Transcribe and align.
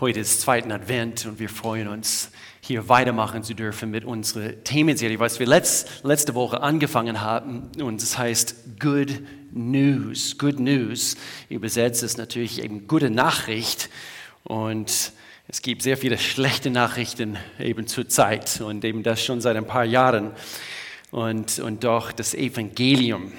Heute 0.00 0.20
ist 0.20 0.42
zweiten 0.42 0.70
Advent 0.70 1.26
und 1.26 1.40
wir 1.40 1.48
freuen 1.48 1.88
uns, 1.88 2.30
hier 2.60 2.88
weitermachen 2.88 3.42
zu 3.42 3.54
dürfen 3.54 3.90
mit 3.90 4.04
unserer 4.04 4.62
Themenserie, 4.62 5.18
was 5.18 5.40
wir 5.40 5.46
letzt, 5.48 6.04
letzte 6.04 6.36
Woche 6.36 6.62
angefangen 6.62 7.20
haben. 7.20 7.72
Und 7.82 8.00
es 8.00 8.16
heißt 8.16 8.78
Good 8.78 9.20
News. 9.50 10.38
Good 10.38 10.60
News 10.60 11.16
übersetzt 11.48 12.04
ist 12.04 12.16
natürlich 12.16 12.62
eben 12.62 12.86
gute 12.86 13.10
Nachricht. 13.10 13.90
Und 14.44 15.10
es 15.48 15.62
gibt 15.62 15.82
sehr 15.82 15.96
viele 15.96 16.16
schlechte 16.16 16.70
Nachrichten 16.70 17.36
eben 17.58 17.88
zur 17.88 18.08
Zeit 18.08 18.60
und 18.60 18.84
eben 18.84 19.02
das 19.02 19.24
schon 19.24 19.40
seit 19.40 19.56
ein 19.56 19.66
paar 19.66 19.84
Jahren. 19.84 20.30
Und, 21.10 21.58
und 21.58 21.82
doch 21.82 22.12
das 22.12 22.34
Evangelium, 22.34 23.32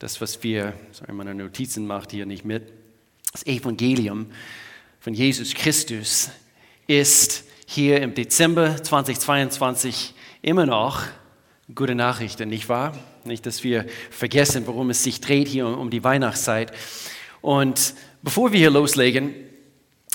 das, 0.00 0.20
was 0.20 0.42
wir, 0.42 0.72
sorry, 0.90 1.12
meine 1.12 1.32
Notizen 1.32 1.86
macht 1.86 2.10
hier 2.10 2.26
nicht 2.26 2.44
mit, 2.44 2.72
das 3.30 3.46
Evangelium 3.46 4.26
von 5.02 5.14
Jesus 5.14 5.52
Christus 5.54 6.30
ist 6.86 7.42
hier 7.66 8.00
im 8.02 8.14
Dezember 8.14 8.80
2022 8.80 10.14
immer 10.42 10.64
noch 10.64 11.02
gute 11.74 11.96
Nachrichten, 11.96 12.48
nicht 12.48 12.68
wahr? 12.68 12.96
Nicht, 13.24 13.44
dass 13.44 13.64
wir 13.64 13.84
vergessen, 14.12 14.64
worum 14.68 14.90
es 14.90 15.02
sich 15.02 15.20
dreht 15.20 15.48
hier 15.48 15.66
um 15.66 15.90
die 15.90 16.04
Weihnachtszeit. 16.04 16.70
Und 17.40 17.94
bevor 18.22 18.52
wir 18.52 18.60
hier 18.60 18.70
loslegen, 18.70 19.34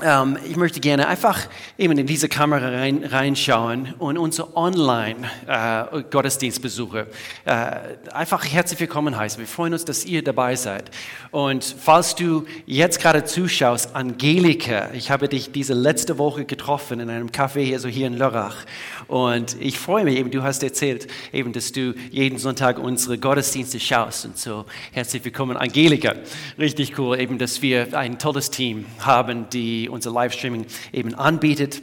ähm, 0.03 0.37
ich 0.47 0.57
möchte 0.57 0.79
gerne 0.79 1.07
einfach 1.07 1.47
eben 1.75 1.97
in 1.97 2.05
diese 2.05 2.29
Kamera 2.29 2.69
rein, 2.69 3.03
reinschauen 3.03 3.95
und 3.97 4.19
unsere 4.19 4.55
Online-Gottesdienstbesucher 4.55 7.07
äh, 7.45 7.51
äh, 7.51 7.79
einfach 8.13 8.45
herzlich 8.45 8.79
willkommen 8.79 9.17
heißen. 9.17 9.39
Wir 9.39 9.47
freuen 9.47 9.73
uns, 9.73 9.85
dass 9.85 10.05
ihr 10.05 10.23
dabei 10.23 10.55
seid. 10.55 10.91
Und 11.31 11.63
falls 11.63 12.13
du 12.13 12.45
jetzt 12.67 13.01
gerade 13.01 13.25
zuschaust, 13.25 13.95
Angelika, 13.95 14.91
ich 14.93 15.09
habe 15.09 15.29
dich 15.29 15.51
diese 15.51 15.73
letzte 15.73 16.19
Woche 16.19 16.45
getroffen 16.45 16.99
in 16.99 17.09
einem 17.09 17.29
Café 17.29 17.61
hier 17.61 17.79
so 17.79 17.87
hier 17.87 18.05
in 18.05 18.13
Lörrach. 18.13 18.65
Und 19.07 19.59
ich 19.59 19.79
freue 19.79 20.03
mich 20.03 20.17
eben, 20.17 20.29
du 20.29 20.43
hast 20.43 20.61
erzählt 20.61 21.07
eben, 21.33 21.53
dass 21.53 21.71
du 21.71 21.95
jeden 22.11 22.37
Sonntag 22.37 22.77
unsere 22.77 23.17
Gottesdienste 23.17 23.79
schaust. 23.79 24.25
Und 24.25 24.37
so 24.37 24.65
herzlich 24.91 25.25
willkommen, 25.25 25.57
Angelika. 25.57 26.13
Richtig 26.59 26.99
cool, 26.99 27.19
eben, 27.19 27.39
dass 27.39 27.63
wir 27.63 27.97
ein 27.97 28.19
tolles 28.19 28.51
Team 28.51 28.85
haben, 28.99 29.49
die 29.49 29.86
unser 29.89 30.11
Livestreaming 30.11 30.65
eben 30.91 31.15
anbietet. 31.15 31.81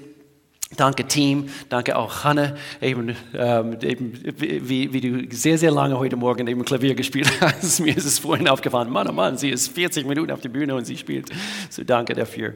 Danke 0.76 1.06
Team, 1.06 1.50
danke 1.68 1.96
auch 1.96 2.24
Hanne, 2.24 2.56
eben, 2.80 3.14
ähm, 3.34 3.78
eben 3.80 4.18
wie, 4.38 4.92
wie, 4.92 5.00
du 5.00 5.36
sehr, 5.36 5.56
sehr 5.56 5.70
lange 5.70 5.98
heute 5.98 6.16
Morgen 6.16 6.46
eben 6.48 6.64
Klavier 6.64 6.94
gespielt 6.94 7.30
hast. 7.40 7.80
Mir 7.80 7.96
ist 7.96 8.06
es 8.06 8.18
vorhin 8.18 8.48
aufgefallen, 8.48 8.90
Mann, 8.90 9.08
oh 9.08 9.12
Mann, 9.12 9.38
sie 9.38 9.50
ist 9.50 9.68
40 9.68 10.06
Minuten 10.06 10.32
auf 10.32 10.40
der 10.40 10.48
Bühne 10.48 10.74
und 10.74 10.84
sie 10.84 10.96
spielt. 10.96 11.30
So 11.70 11.84
danke 11.84 12.14
dafür. 12.14 12.54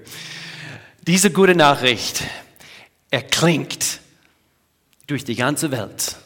Diese 1.07 1.31
gute 1.31 1.55
Nachricht 1.55 2.25
erklingt 3.11 4.01
durch 5.07 5.25
die 5.25 5.37
ganze 5.37 5.71
Welt, 5.71 6.17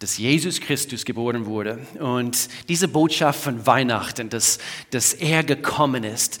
dass 0.00 0.18
Jesus 0.18 0.60
Christus 0.60 1.04
geboren 1.04 1.46
wurde. 1.46 1.78
Und 1.98 2.48
diese 2.68 2.88
Botschaft 2.88 3.40
von 3.40 3.66
Weihnachten, 3.66 4.28
dass, 4.28 4.58
dass 4.90 5.12
er 5.14 5.44
gekommen 5.44 6.04
ist, 6.04 6.40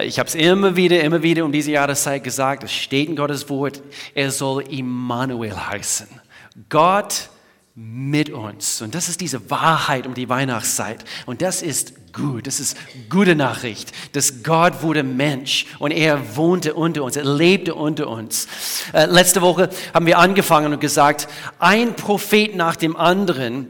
ich 0.00 0.18
habe 0.18 0.28
es 0.28 0.34
immer 0.34 0.76
wieder, 0.76 1.02
immer 1.02 1.22
wieder 1.22 1.44
um 1.44 1.52
diese 1.52 1.72
Jahreszeit 1.72 2.24
gesagt, 2.24 2.64
es 2.64 2.72
steht 2.72 3.08
in 3.08 3.16
Gottes 3.16 3.48
Wort, 3.50 3.82
er 4.14 4.30
soll 4.30 4.62
Immanuel 4.62 5.54
heißen. 5.54 6.08
Gott 6.68 7.28
mit 7.74 8.30
uns. 8.30 8.82
Und 8.82 8.94
das 8.94 9.08
ist 9.08 9.20
diese 9.20 9.50
Wahrheit 9.50 10.06
um 10.06 10.14
die 10.14 10.28
Weihnachtszeit. 10.28 11.04
Und 11.24 11.40
das 11.40 11.62
ist 11.62 12.12
gut. 12.12 12.46
Das 12.46 12.60
ist 12.60 12.76
gute 13.08 13.34
Nachricht, 13.34 13.92
dass 14.12 14.42
Gott 14.42 14.82
wurde 14.82 15.02
Mensch 15.02 15.66
und 15.78 15.90
er 15.90 16.36
wohnte 16.36 16.74
unter 16.74 17.02
uns, 17.04 17.16
er 17.16 17.24
lebte 17.24 17.74
unter 17.74 18.08
uns. 18.08 18.46
Äh, 18.92 19.06
letzte 19.06 19.40
Woche 19.40 19.70
haben 19.94 20.06
wir 20.06 20.18
angefangen 20.18 20.74
und 20.74 20.80
gesagt, 20.80 21.28
ein 21.58 21.96
Prophet 21.96 22.54
nach 22.54 22.76
dem 22.76 22.96
anderen 22.96 23.68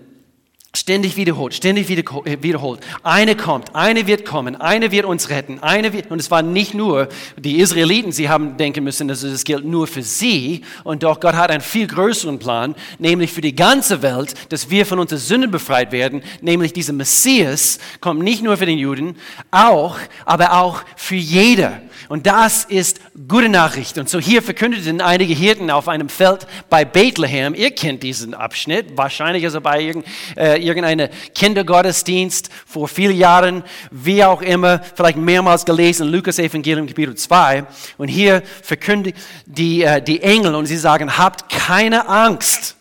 Ständig 0.82 1.16
wiederholt, 1.16 1.54
ständig 1.54 1.88
äh, 1.88 2.42
wiederholt. 2.42 2.80
Eine 3.04 3.36
kommt, 3.36 3.72
eine 3.72 4.08
wird 4.08 4.24
kommen, 4.24 4.60
eine 4.60 4.90
wird 4.90 5.04
uns 5.04 5.30
retten, 5.30 5.60
eine 5.60 5.92
wird, 5.92 6.10
und 6.10 6.18
es 6.18 6.28
war 6.32 6.42
nicht 6.42 6.74
nur 6.74 7.08
die 7.36 7.60
Israeliten, 7.60 8.10
sie 8.10 8.28
haben 8.28 8.56
denken 8.56 8.82
müssen, 8.82 9.06
dass 9.06 9.22
es 9.22 9.44
gilt 9.44 9.64
nur 9.64 9.86
für 9.86 10.02
sie, 10.02 10.62
und 10.82 11.04
doch 11.04 11.20
Gott 11.20 11.36
hat 11.36 11.52
einen 11.52 11.60
viel 11.60 11.86
größeren 11.86 12.40
Plan, 12.40 12.74
nämlich 12.98 13.30
für 13.30 13.42
die 13.42 13.54
ganze 13.54 14.02
Welt, 14.02 14.34
dass 14.48 14.70
wir 14.70 14.84
von 14.84 14.98
unseren 14.98 15.20
Sünden 15.20 15.52
befreit 15.52 15.92
werden, 15.92 16.20
nämlich 16.40 16.72
dieser 16.72 16.94
Messias 16.94 17.78
kommt 18.00 18.20
nicht 18.24 18.42
nur 18.42 18.56
für 18.56 18.66
den 18.66 18.78
Juden, 18.78 19.14
auch, 19.52 20.00
aber 20.24 20.54
auch 20.54 20.82
für 20.96 21.14
jeder. 21.14 21.80
Und 22.08 22.26
das 22.26 22.64
ist 22.64 23.00
gute 23.28 23.48
Nachricht. 23.48 23.96
Und 23.96 24.08
so 24.08 24.18
hier 24.18 24.42
verkündeten 24.42 25.00
einige 25.00 25.32
Hirten 25.32 25.70
auf 25.70 25.88
einem 25.88 26.08
Feld 26.08 26.46
bei 26.68 26.84
Bethlehem, 26.84 27.54
ihr 27.54 27.70
kennt 27.70 28.02
diesen 28.02 28.34
Abschnitt, 28.34 28.96
wahrscheinlich 28.96 29.44
also 29.44 29.60
bei 29.60 29.80
irgendeinem, 29.80 30.12
äh, 30.36 30.71
irgendeinem 30.76 31.08
Kindergottesdienst 31.34 32.48
vor 32.66 32.88
vielen 32.88 33.16
Jahren, 33.16 33.62
wie 33.90 34.24
auch 34.24 34.42
immer, 34.42 34.80
vielleicht 34.94 35.18
mehrmals 35.18 35.64
gelesen, 35.64 36.08
Lukas 36.08 36.38
Evangelium 36.38 36.86
Kapitel 36.86 37.14
2. 37.14 37.64
Und 37.98 38.08
hier 38.08 38.42
verkündigt 38.62 39.16
die, 39.46 39.82
äh, 39.82 40.02
die 40.02 40.22
Engel 40.22 40.54
und 40.54 40.66
sie 40.66 40.76
sagen, 40.76 41.18
habt 41.18 41.48
keine 41.48 42.08
Angst 42.08 42.76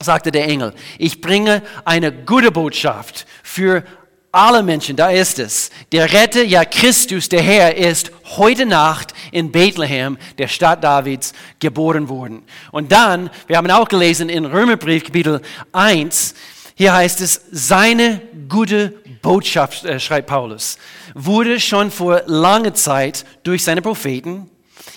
sagte 0.00 0.30
der 0.30 0.46
Engel, 0.46 0.74
ich 0.96 1.20
bringe 1.20 1.60
eine 1.84 2.12
gute 2.12 2.52
Botschaft 2.52 3.26
für 3.42 3.82
alle 4.30 4.62
Menschen, 4.62 4.94
da 4.94 5.10
ist 5.10 5.38
es. 5.38 5.70
Der 5.90 6.12
Retter, 6.12 6.44
ja 6.44 6.64
Christus, 6.64 7.28
der 7.28 7.42
Herr, 7.42 7.76
ist 7.76 8.12
heute 8.36 8.66
Nacht 8.66 9.14
in 9.32 9.50
Bethlehem, 9.50 10.18
der 10.36 10.48
Stadt 10.48 10.84
Davids, 10.84 11.32
geboren 11.58 12.08
worden. 12.08 12.42
Und 12.70 12.92
dann, 12.92 13.30
wir 13.46 13.56
haben 13.56 13.70
auch 13.70 13.88
gelesen 13.88 14.28
in 14.28 14.44
Römerbrief 14.44 15.04
Kapitel 15.04 15.40
1, 15.72 16.34
hier 16.78 16.94
heißt 16.94 17.20
es, 17.22 17.40
seine 17.50 18.22
gute 18.48 18.90
Botschaft, 19.20 19.84
äh, 19.84 19.98
schreibt 19.98 20.28
Paulus, 20.28 20.78
wurde 21.12 21.58
schon 21.58 21.90
vor 21.90 22.22
langer 22.26 22.72
Zeit 22.72 23.26
durch 23.42 23.64
seine 23.64 23.82
Propheten 23.82 24.48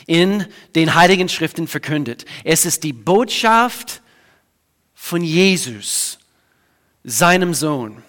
in 0.06 0.46
den 0.76 0.94
Heiligen 0.94 1.28
Schriften 1.28 1.68
verkündet. 1.68 2.26
Es 2.44 2.68
ist 2.68 2.84
die 2.84 2.94
Botschaft 2.94 4.04
von 4.94 5.24
Jesus, 5.24 6.20
seinem 7.04 7.56
Sohn. 7.56 8.04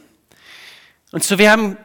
Und 1.11 1.25
so 1.25 1.39
wir 1.39 1.51
haben 1.51 1.79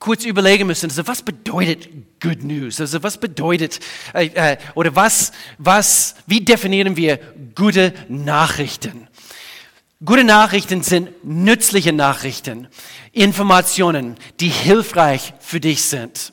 kurz 0.00 0.24
überlegen 0.24 0.66
müssen, 0.66 0.90
also 0.90 1.06
was 1.06 1.22
bedeutet 1.22 1.88
Good 2.20 2.42
News? 2.42 2.80
Also 2.80 3.00
was 3.04 3.16
bedeutet, 3.16 3.78
äh, 4.12 4.26
äh, 4.26 4.56
oder 4.74 4.96
was, 4.96 5.30
was, 5.56 6.16
wie 6.26 6.40
definieren 6.40 6.96
wir 6.96 7.20
gute 7.54 7.94
Nachrichten? 8.08 9.06
Gute 10.02 10.24
Nachrichten 10.24 10.82
sind 10.82 11.10
nützliche 11.24 11.92
Nachrichten, 11.92 12.68
Informationen, 13.12 14.16
die 14.40 14.48
hilfreich 14.48 15.34
für 15.40 15.60
dich 15.60 15.84
sind 15.84 16.32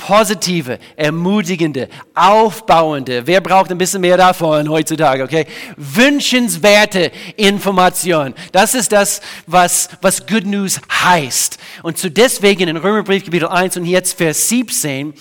positive, 0.00 0.78
ermutigende, 0.96 1.88
aufbauende, 2.14 3.26
wer 3.26 3.40
braucht 3.40 3.70
ein 3.70 3.78
bisschen 3.78 4.00
mehr 4.00 4.16
davon 4.16 4.68
heutzutage, 4.68 5.22
okay? 5.22 5.46
Wünschenswerte 5.76 7.12
Information. 7.36 8.34
Das 8.52 8.74
ist 8.74 8.92
das, 8.92 9.20
was, 9.46 9.90
was 10.00 10.26
Good 10.26 10.46
News 10.46 10.80
heißt. 10.90 11.58
Und 11.82 11.98
zu 11.98 12.10
deswegen 12.10 12.68
in 12.68 12.76
Römerbrief 12.76 13.24
Kapitel 13.24 13.48
1 13.48 13.76
und 13.76 13.84
jetzt 13.84 14.16
Vers 14.16 14.48
17 14.48 15.12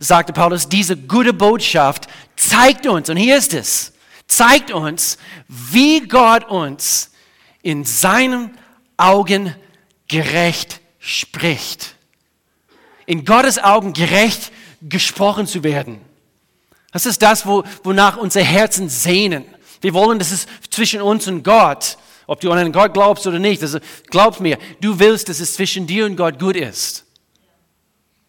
sagte 0.00 0.32
Paulus, 0.32 0.68
diese 0.68 0.96
gute 0.96 1.32
Botschaft 1.32 2.06
zeigt 2.36 2.86
uns, 2.86 3.08
und 3.08 3.16
hier 3.16 3.38
ist 3.38 3.54
es, 3.54 3.92
zeigt 4.28 4.70
uns, 4.70 5.16
wie 5.48 6.00
Gott 6.00 6.44
uns 6.50 7.10
in 7.66 7.84
seinen 7.84 8.56
Augen 8.96 9.54
gerecht 10.08 10.80
spricht 10.98 11.96
in 13.06 13.24
Gottes 13.24 13.58
Augen 13.58 13.92
gerecht 13.92 14.52
gesprochen 14.82 15.46
zu 15.46 15.64
werden. 15.64 16.00
Das 16.92 17.06
ist 17.06 17.22
das, 17.22 17.46
wo, 17.46 17.64
wonach 17.84 18.16
unsere 18.16 18.44
Herzen 18.44 18.88
sehnen. 18.88 19.44
Wir 19.80 19.94
wollen, 19.94 20.18
dass 20.18 20.32
es 20.32 20.46
zwischen 20.70 21.00
uns 21.00 21.26
und 21.28 21.42
Gott, 21.42 21.98
ob 22.26 22.40
du 22.40 22.50
an 22.50 22.58
einen 22.58 22.72
Gott 22.72 22.92
glaubst 22.92 23.26
oder 23.26 23.38
nicht, 23.38 23.62
also 23.62 23.78
glaub 24.10 24.40
mir, 24.40 24.58
du 24.80 24.98
willst, 24.98 25.28
dass 25.28 25.40
es 25.40 25.54
zwischen 25.54 25.86
dir 25.86 26.06
und 26.06 26.16
Gott 26.16 26.38
gut 26.38 26.56
ist. 26.56 27.04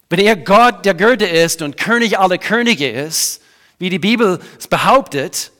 Wenn 0.08 0.20
er 0.20 0.36
Gott 0.36 0.84
der 0.84 0.94
Götter 0.94 1.28
ist 1.28 1.60
und 1.60 1.76
König 1.76 2.18
aller 2.18 2.38
Könige 2.38 2.88
ist, 2.88 3.42
wie 3.78 3.90
die 3.90 3.98
Bibel 3.98 4.40
es 4.58 4.68
behauptet, 4.68 5.50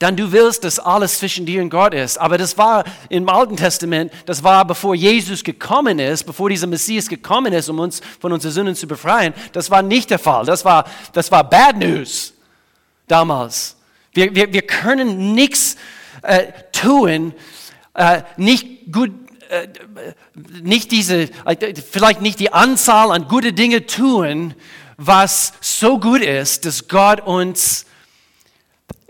dann 0.00 0.16
du 0.16 0.32
willst, 0.32 0.64
dass 0.64 0.78
alles 0.78 1.18
zwischen 1.18 1.44
dir 1.44 1.60
und 1.62 1.68
Gott 1.68 1.92
ist. 1.92 2.18
Aber 2.18 2.38
das 2.38 2.56
war 2.56 2.84
im 3.10 3.28
Alten 3.28 3.56
Testament, 3.56 4.10
das 4.24 4.42
war 4.42 4.64
bevor 4.64 4.94
Jesus 4.94 5.44
gekommen 5.44 5.98
ist, 5.98 6.24
bevor 6.24 6.48
dieser 6.48 6.66
Messias 6.66 7.06
gekommen 7.06 7.52
ist, 7.52 7.68
um 7.68 7.78
uns 7.78 8.00
von 8.18 8.32
unseren 8.32 8.50
Sünden 8.50 8.74
zu 8.74 8.88
befreien. 8.88 9.34
Das 9.52 9.70
war 9.70 9.82
nicht 9.82 10.08
der 10.08 10.18
Fall. 10.18 10.46
Das 10.46 10.64
war, 10.64 10.86
das 11.12 11.30
war 11.30 11.44
Bad 11.48 11.76
News 11.76 12.32
damals. 13.06 13.76
Wir, 14.14 14.34
wir, 14.34 14.50
wir 14.50 14.62
können 14.62 15.34
nichts 15.34 15.76
äh, 16.22 16.46
tun, 16.72 17.34
äh, 17.92 18.22
nicht 18.38 18.90
gut 18.90 19.12
äh, 19.50 19.68
nicht 20.62 20.92
diese, 20.92 21.28
äh, 21.44 21.74
vielleicht 21.74 22.22
nicht 22.22 22.40
die 22.40 22.54
Anzahl 22.54 23.10
an 23.10 23.28
gute 23.28 23.52
Dinge 23.52 23.84
tun, 23.84 24.54
was 24.96 25.52
so 25.60 25.98
gut 25.98 26.22
ist, 26.22 26.64
dass 26.64 26.88
Gott 26.88 27.20
uns 27.20 27.84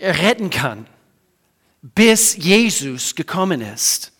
retten 0.00 0.50
kann, 0.50 0.86
bis 1.82 2.36
Jesus 2.36 3.14
gekommen 3.14 3.60
ist. 3.60 4.12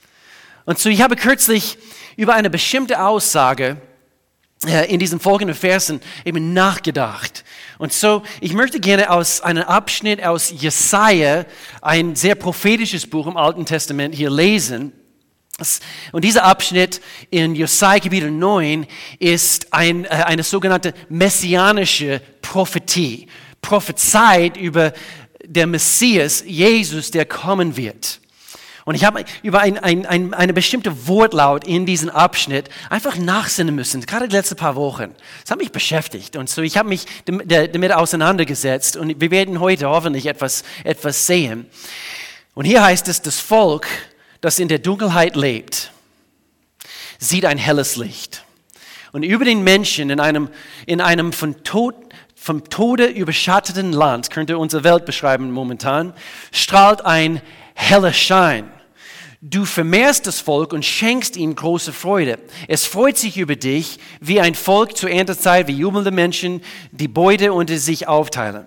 Und 0.65 0.79
so, 0.79 0.89
ich 0.89 1.03
habe 1.03 1.17
kürzlich 1.17 1.79
über 2.17 2.35
eine 2.35 2.51
bestimmte 2.51 3.03
Aussage 3.03 3.81
äh, 4.67 4.93
in 4.93 5.01
diesen 5.01 5.21
folgenden 5.21 5.57
Versen 5.57 6.01
eben 6.25 6.53
nachgedacht. 6.53 7.45
Und 7.79 7.95
so, 7.95 8.23
ich 8.43 8.53
möchte 8.53 8.79
gerne 8.79 9.11
aus 9.11 9.41
einem 9.41 9.63
Abschnitt 9.63 10.23
aus 10.23 10.53
Jesaja, 10.55 11.47
ein 11.81 12.15
sehr 12.15 12.35
prophetisches 12.35 13.07
Buch 13.07 13.27
im 13.27 13.39
Alten 13.39 13.65
Testament, 13.65 14.15
hier 14.15 14.31
lesen. 14.31 14.93
Und 16.13 16.25
dieser 16.25 16.45
Abschnitt 16.45 17.01
in 17.31 17.55
Jesaja 17.55 18.01
Kapitel 18.01 18.31
9 18.31 18.87
ist 19.19 19.73
ein, 19.73 20.05
äh, 20.05 20.09
eine 20.09 20.43
sogenannte 20.43 20.93
messianische 21.09 22.21
Prophetie. 22.43 23.29
Prophezeit 23.63 24.57
über 24.57 24.93
der 25.51 25.67
Messias, 25.67 26.45
Jesus, 26.47 27.11
der 27.11 27.27
kommen 27.27 27.77
wird. 27.77 28.21
Und 28.85 28.95
ich 28.95 29.05
habe 29.05 29.25
über 29.43 29.61
ein, 29.61 29.79
ein, 29.79 30.07
ein, 30.07 30.33
eine 30.33 30.53
bestimmte 30.53 31.07
Wortlaut 31.07 31.65
in 31.65 31.87
diesem 31.87 32.09
Abschnitt 32.09 32.71
einfach 32.89 33.19
nachsinnen 33.19 33.75
müssen, 33.75 34.01
gerade 34.07 34.29
die 34.29 34.35
letzten 34.35 34.57
paar 34.57 34.77
Wochen. 34.77 35.15
Das 35.43 35.51
hat 35.51 35.59
mich 35.59 35.73
beschäftigt 35.73 36.37
und 36.37 36.49
so 36.49 36.63
ich 36.63 36.77
habe 36.77 36.89
mich 36.89 37.05
damit 37.27 37.93
auseinandergesetzt 37.93 38.97
und 38.97 39.21
wir 39.21 39.31
werden 39.31 39.61
heute 39.61 39.89
hoffentlich 39.89 40.27
etwas, 40.27 40.63
etwas 40.85 41.27
sehen. 41.27 41.67
Und 42.55 42.65
hier 42.65 42.83
heißt 42.83 43.09
es, 43.09 43.21
das 43.21 43.41
Volk, 43.41 43.87
das 44.41 44.59
in 44.59 44.69
der 44.69 44.79
Dunkelheit 44.79 45.37
lebt, 45.37 45.93
sieht 47.19 47.45
ein 47.45 47.59
helles 47.59 47.97
Licht. 47.97 48.45
Und 49.13 49.25
über 49.25 49.45
den 49.45 49.63
Menschen 49.63 50.11
in 50.11 50.21
einem, 50.21 50.49
in 50.87 51.01
einem 51.01 51.33
von 51.33 51.65
Tod, 51.65 51.97
vom 52.41 52.71
Tode 52.71 53.05
überschatteten 53.05 53.93
Land, 53.93 54.31
könnte 54.31 54.57
unsere 54.57 54.83
Welt 54.83 55.05
beschreiben 55.05 55.51
momentan, 55.51 56.15
strahlt 56.53 57.05
ein 57.05 57.43
heller 57.75 58.15
Schein. 58.15 58.71
Du 59.43 59.67
vermehrst 59.67 60.27
das 60.27 60.41
Volk 60.41 60.73
und 60.73 60.83
schenkst 60.83 61.37
ihm 61.37 61.55
große 61.55 61.93
Freude. 61.93 62.39
Es 62.67 62.87
freut 62.87 63.19
sich 63.19 63.37
über 63.37 63.57
dich, 63.57 63.99
wie 64.21 64.41
ein 64.41 64.55
Volk 64.55 64.97
zur 64.97 65.11
Erntezeit, 65.11 65.67
wie 65.67 65.77
jubelnde 65.77 66.13
Menschen 66.13 66.63
die 66.93 67.09
Beute 67.09 67.53
unter 67.53 67.77
sich 67.77 68.09
aufteilen. 68.09 68.67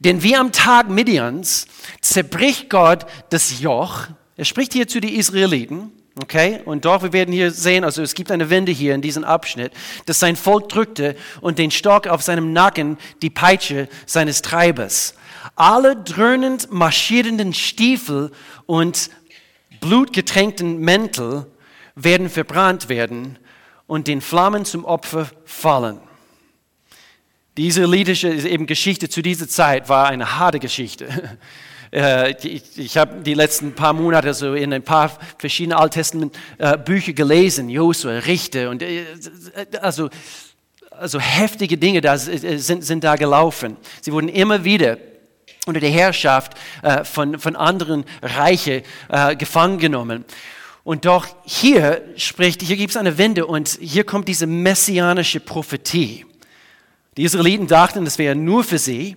Denn 0.00 0.24
wie 0.24 0.34
am 0.34 0.50
Tag 0.50 0.90
Midians 0.90 1.68
zerbricht 2.00 2.70
Gott 2.70 3.06
das 3.30 3.60
Joch. 3.60 4.08
Er 4.36 4.44
spricht 4.44 4.72
hier 4.72 4.88
zu 4.88 5.00
den 5.00 5.14
Israeliten. 5.14 5.92
Okay, 6.20 6.60
und 6.64 6.84
doch, 6.84 7.02
wir 7.02 7.12
werden 7.12 7.32
hier 7.32 7.52
sehen, 7.52 7.84
also 7.84 8.02
es 8.02 8.14
gibt 8.14 8.32
eine 8.32 8.50
Wende 8.50 8.72
hier 8.72 8.94
in 8.94 9.02
diesem 9.02 9.22
Abschnitt, 9.22 9.72
dass 10.06 10.18
sein 10.18 10.34
Volk 10.34 10.68
drückte 10.68 11.14
und 11.40 11.58
den 11.58 11.70
Stock 11.70 12.08
auf 12.08 12.22
seinem 12.22 12.52
Nacken 12.52 12.98
die 13.22 13.30
Peitsche 13.30 13.88
seines 14.04 14.42
Treibers. 14.42 15.14
Alle 15.54 15.94
dröhnend 15.96 16.72
marschierenden 16.72 17.54
Stiefel 17.54 18.32
und 18.66 19.10
blutgetränkten 19.80 20.78
Mäntel 20.78 21.46
werden 21.94 22.28
verbrannt 22.28 22.88
werden 22.88 23.38
und 23.86 24.08
den 24.08 24.20
Flammen 24.20 24.64
zum 24.64 24.84
Opfer 24.84 25.28
fallen. 25.44 26.00
Diese 27.56 27.84
liedische 27.84 28.28
eben 28.28 28.66
Geschichte 28.66 29.08
zu 29.08 29.22
dieser 29.22 29.48
Zeit 29.48 29.88
war 29.88 30.08
eine 30.08 30.38
harte 30.38 30.58
Geschichte. 30.58 31.38
Äh, 31.92 32.34
ich 32.46 32.96
habe 32.96 33.22
die 33.22 33.34
letzten 33.34 33.74
paar 33.74 33.92
Monate 33.92 34.34
so 34.34 34.54
in 34.54 34.72
ein 34.72 34.82
paar 34.82 35.16
verschiedene 35.38 35.76
Alttestament-Bücher 35.76 37.12
gelesen, 37.12 37.68
Josua, 37.68 38.18
Richter 38.18 38.70
und 38.70 38.82
äh, 38.82 39.04
also, 39.80 40.10
also 40.90 41.18
heftige 41.20 41.78
Dinge 41.78 42.00
da 42.00 42.18
sind, 42.18 42.84
sind 42.84 43.04
da 43.04 43.16
gelaufen. 43.16 43.76
Sie 44.00 44.12
wurden 44.12 44.28
immer 44.28 44.64
wieder 44.64 44.98
unter 45.66 45.80
der 45.80 45.90
Herrschaft 45.90 46.52
äh, 46.82 47.04
von, 47.04 47.38
von 47.38 47.56
anderen 47.56 48.04
Reiche 48.22 48.82
äh, 49.08 49.36
gefangen 49.36 49.78
genommen. 49.78 50.24
Und 50.84 51.04
doch 51.04 51.26
hier 51.44 52.02
spricht, 52.16 52.62
hier 52.62 52.76
gibt 52.76 52.90
es 52.90 52.96
eine 52.96 53.18
Wende 53.18 53.44
und 53.44 53.78
hier 53.80 54.04
kommt 54.04 54.26
diese 54.26 54.46
messianische 54.46 55.40
Prophetie. 55.40 56.24
Die 57.18 57.24
Israeliten 57.24 57.66
dachten, 57.66 58.04
das 58.04 58.16
wäre 58.16 58.34
nur 58.34 58.64
für 58.64 58.78
sie. 58.78 59.16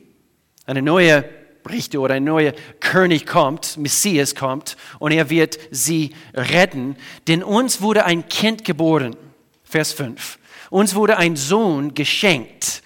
Eine 0.66 0.82
neue 0.82 1.24
Richter 1.70 2.00
oder 2.00 2.16
ein 2.16 2.24
neuer 2.24 2.54
König 2.80 3.26
kommt, 3.26 3.78
Messias 3.78 4.36
kommt 4.36 4.78
und 5.00 5.12
er 5.12 5.30
wird 5.30 5.58
sie 5.72 6.16
retten. 6.34 6.96
Denn 7.28 7.44
uns 7.44 7.82
wurde 7.82 8.06
ein 8.06 8.28
Kind 8.28 8.66
geboren. 8.66 9.16
Vers 9.64 9.94
5. 9.94 10.40
Uns 10.70 10.96
wurde 10.96 11.18
ein 11.18 11.36
Sohn 11.36 11.94
geschenkt. 11.94 12.82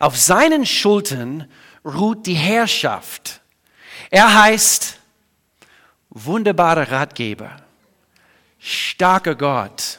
Auf 0.00 0.16
seinen 0.16 0.66
Schultern 0.66 1.48
ruht 1.84 2.26
die 2.26 2.34
Herrschaft. 2.34 3.40
Er 4.10 4.42
heißt 4.42 4.98
wunderbarer 6.10 6.90
Ratgeber, 6.90 7.56
starker 8.58 9.34
Gott. 9.34 9.98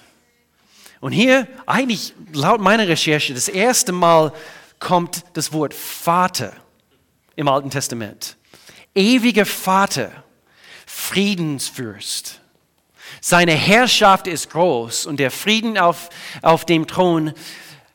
Und 1.00 1.12
hier, 1.12 1.48
eigentlich 1.66 2.14
laut 2.34 2.60
meiner 2.60 2.88
Recherche, 2.88 3.34
das 3.34 3.48
erste 3.48 3.92
Mal 3.92 4.34
kommt 4.80 5.24
das 5.34 5.54
Wort 5.54 5.74
Vater 5.74 6.54
im 7.38 7.48
Alten 7.48 7.69
Testament. 7.69 8.36
Ewiger 8.94 9.45
Vater, 9.45 10.12
Friedensfürst. 10.86 12.42
Seine 13.22 13.54
Herrschaft 13.54 14.28
ist 14.28 14.50
groß 14.50 15.06
und 15.06 15.22
der 15.22 15.31
Frieden 15.31 15.78
auf, 15.78 16.10
auf 16.42 16.66
dem 16.66 16.86
Thron 16.88 17.31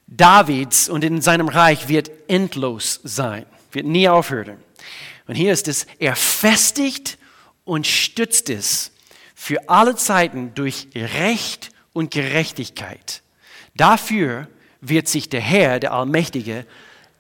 Davids 0.06 0.88
und 0.88 1.04
in 1.04 1.20
seinem 1.20 1.48
Reich 1.48 1.88
wird 1.88 2.10
endlos 2.28 3.00
sein 3.04 3.44
wird 3.74 3.86
nie 3.86 4.08
aufhören. 4.08 4.58
Und 5.26 5.34
hier 5.34 5.52
ist 5.52 5.68
es, 5.68 5.86
er 5.98 6.16
festigt 6.16 7.18
und 7.64 7.86
stützt 7.86 8.50
es 8.50 8.92
für 9.34 9.68
alle 9.68 9.96
Zeiten 9.96 10.54
durch 10.54 10.88
Recht 10.94 11.70
und 11.92 12.10
Gerechtigkeit. 12.10 13.22
Dafür 13.74 14.48
wird 14.80 15.08
sich 15.08 15.28
der 15.28 15.40
Herr, 15.40 15.80
der 15.80 15.92
Allmächtige, 15.92 16.66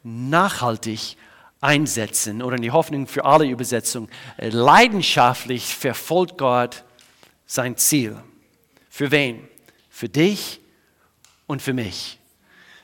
nachhaltig 0.02 1.16
einsetzen 1.62 2.42
oder 2.42 2.56
in 2.56 2.62
die 2.62 2.70
Hoffnung 2.70 3.06
für 3.06 3.24
alle 3.24 3.46
Übersetzungen, 3.46 4.10
leidenschaftlich 4.36 5.74
verfolgt 5.74 6.36
Gott 6.36 6.84
sein 7.46 7.78
Ziel. 7.78 8.22
Für 8.90 9.10
wen? 9.10 9.48
Für 9.88 10.10
dich 10.10 10.60
und 11.46 11.62
für 11.62 11.72
mich. 11.72 12.18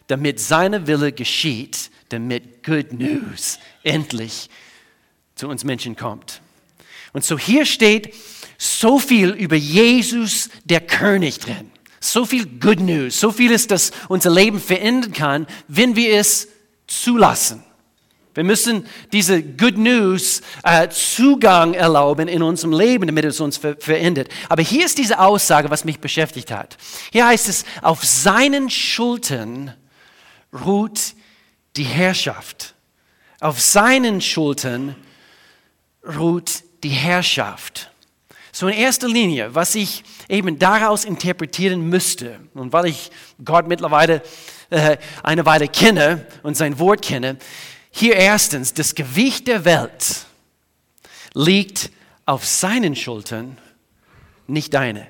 Damit 0.07 0.41
seine 0.41 0.87
Wille 0.87 1.13
geschieht 1.13 1.91
damit 2.09 2.63
Good 2.65 2.93
News 2.93 3.59
endlich 3.83 4.49
zu 5.35 5.49
uns 5.49 5.65
Menschen 5.65 5.97
kommt. 5.97 6.41
Und 7.13 7.25
so 7.25 7.39
hier 7.39 7.65
steht 7.65 8.15
so 8.59 8.99
viel 8.99 9.31
über 9.31 9.57
Jesus, 9.57 10.51
der 10.65 10.81
König 10.81 11.39
drin. 11.39 11.71
So 12.01 12.25
viel 12.25 12.47
Good 12.47 12.81
News, 12.81 13.19
so 13.19 13.31
vieles, 13.31 13.67
das 13.67 13.93
unser 14.09 14.31
Leben 14.31 14.61
verändern 14.61 15.13
kann, 15.13 15.47
wenn 15.67 15.97
wir 15.97 16.17
es 16.17 16.49
zulassen. 16.87 17.63
Wir 18.39 18.45
müssen 18.45 18.87
diese 19.13 19.43
Good 19.43 19.79
News 19.79 20.43
äh, 20.63 20.89
Zugang 20.91 21.75
erlauben 21.75 22.29
in 22.29 22.41
unserem 22.41 22.73
Leben, 22.73 23.09
damit 23.09 23.25
es 23.25 23.41
uns 23.41 23.57
ver 23.57 23.75
verändert. 23.81 24.29
Aber 24.49 24.63
hier 24.63 24.87
ist 24.87 24.97
diese 24.97 25.19
Aussage, 25.19 25.71
was 25.71 25.85
mich 25.85 25.99
beschäftigt 25.99 26.53
hat. 26.53 26.77
Hier 27.11 27.27
heißt 27.27 27.49
es, 27.49 27.65
auf 27.83 28.05
seinen 28.05 28.71
Schultern 28.71 29.75
ruht 30.65 31.15
die 31.75 31.83
Herrschaft. 31.83 32.77
Auf 33.41 33.61
seinen 33.61 34.21
Schultern 34.21 34.95
ruht 36.17 36.63
die 36.85 36.91
Herrschaft. 36.91 37.91
So 38.53 38.69
in 38.69 38.75
erster 38.75 39.09
Linie, 39.09 39.53
was 39.57 39.75
ich 39.75 40.05
eben 40.29 40.61
daraus 40.61 41.05
interpretieren 41.05 41.89
müsste, 41.89 42.39
und 42.55 42.73
weil 42.73 42.87
ich 42.87 43.11
Gott 43.45 43.67
mittlerweile 43.67 44.23
äh, 44.71 44.97
eine 45.25 45.45
Weile 45.45 45.67
kenne 45.67 46.25
und 46.45 46.57
sein 46.57 46.79
Wort 46.79 47.03
kenne, 47.03 47.37
hier 47.91 48.17
erstens, 48.17 48.75
das 48.75 48.95
Gewicht 48.95 49.49
der 49.49 49.65
Welt 49.65 50.27
liegt 51.35 51.91
auf 52.27 52.45
seinen 52.45 52.95
Schultern, 52.95 53.59
nicht 54.47 54.75
deine. 54.75 55.07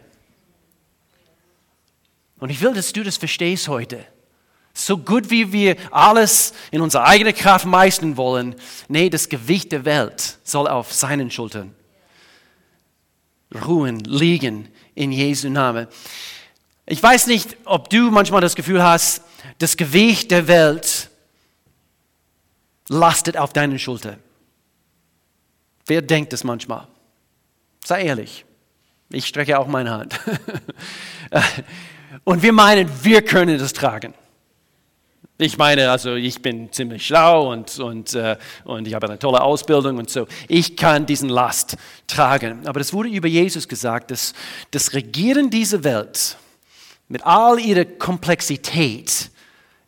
Und 2.38 2.50
ich 2.50 2.60
will, 2.60 2.74
dass 2.74 2.92
du 2.92 3.02
das 3.02 3.16
verstehst 3.16 3.68
heute. 3.68 4.04
So 4.72 4.96
gut 4.96 5.30
wie 5.30 5.52
wir 5.52 5.76
alles 5.90 6.52
in 6.70 6.80
unserer 6.80 7.04
eigenen 7.04 7.34
Kraft 7.34 7.66
meistern 7.66 8.16
wollen, 8.16 8.54
nee, 8.88 9.10
das 9.10 9.28
Gewicht 9.28 9.72
der 9.72 9.84
Welt 9.84 10.38
soll 10.44 10.68
auf 10.68 10.92
seinen 10.92 11.30
Schultern 11.30 11.74
ruhen, 13.66 14.00
liegen 14.00 14.68
in 14.94 15.12
Jesu 15.12 15.48
Namen. 15.48 15.88
Ich 16.86 17.02
weiß 17.02 17.26
nicht, 17.26 17.56
ob 17.64 17.90
du 17.90 18.10
manchmal 18.10 18.40
das 18.40 18.54
Gefühl 18.54 18.82
hast, 18.82 19.22
das 19.58 19.76
Gewicht 19.76 20.30
der 20.30 20.48
Welt 20.48 21.10
lastet 22.88 23.36
auf 23.36 23.52
deinen 23.52 23.78
Schultern. 23.78 24.18
Wer 25.86 26.02
denkt 26.02 26.32
das 26.32 26.44
manchmal? 26.44 26.86
Sei 27.84 28.02
ehrlich. 28.02 28.44
Ich 29.10 29.26
strecke 29.26 29.58
auch 29.58 29.66
meine 29.66 29.90
Hand. 29.90 30.20
Und 32.24 32.42
wir 32.42 32.52
meinen, 32.52 32.90
wir 33.02 33.22
können 33.22 33.58
das 33.58 33.72
tragen. 33.72 34.14
Ich 35.40 35.56
meine, 35.56 35.90
also 35.90 36.14
ich 36.14 36.42
bin 36.42 36.72
ziemlich 36.72 37.06
schlau 37.06 37.52
und, 37.52 37.78
und, 37.78 38.12
äh, 38.14 38.36
und 38.64 38.88
ich 38.88 38.94
habe 38.94 39.06
eine 39.06 39.20
tolle 39.20 39.40
Ausbildung 39.40 39.98
und 39.98 40.10
so. 40.10 40.26
Ich 40.48 40.76
kann 40.76 41.06
diesen 41.06 41.28
Last 41.28 41.76
tragen. 42.08 42.66
Aber 42.66 42.80
es 42.80 42.92
wurde 42.92 43.08
über 43.08 43.28
Jesus 43.28 43.68
gesagt, 43.68 44.10
dass 44.10 44.34
das 44.72 44.94
Regieren 44.94 45.48
dieser 45.48 45.84
Welt 45.84 46.36
mit 47.06 47.24
all 47.24 47.60
ihrer 47.60 47.84
Komplexität 47.84 49.30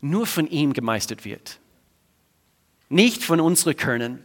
nur 0.00 0.24
von 0.24 0.46
ihm 0.46 0.72
gemeistert 0.72 1.24
wird. 1.24 1.59
Nicht 2.90 3.24
von 3.24 3.40
unseren 3.40 3.76
Können, 3.76 4.22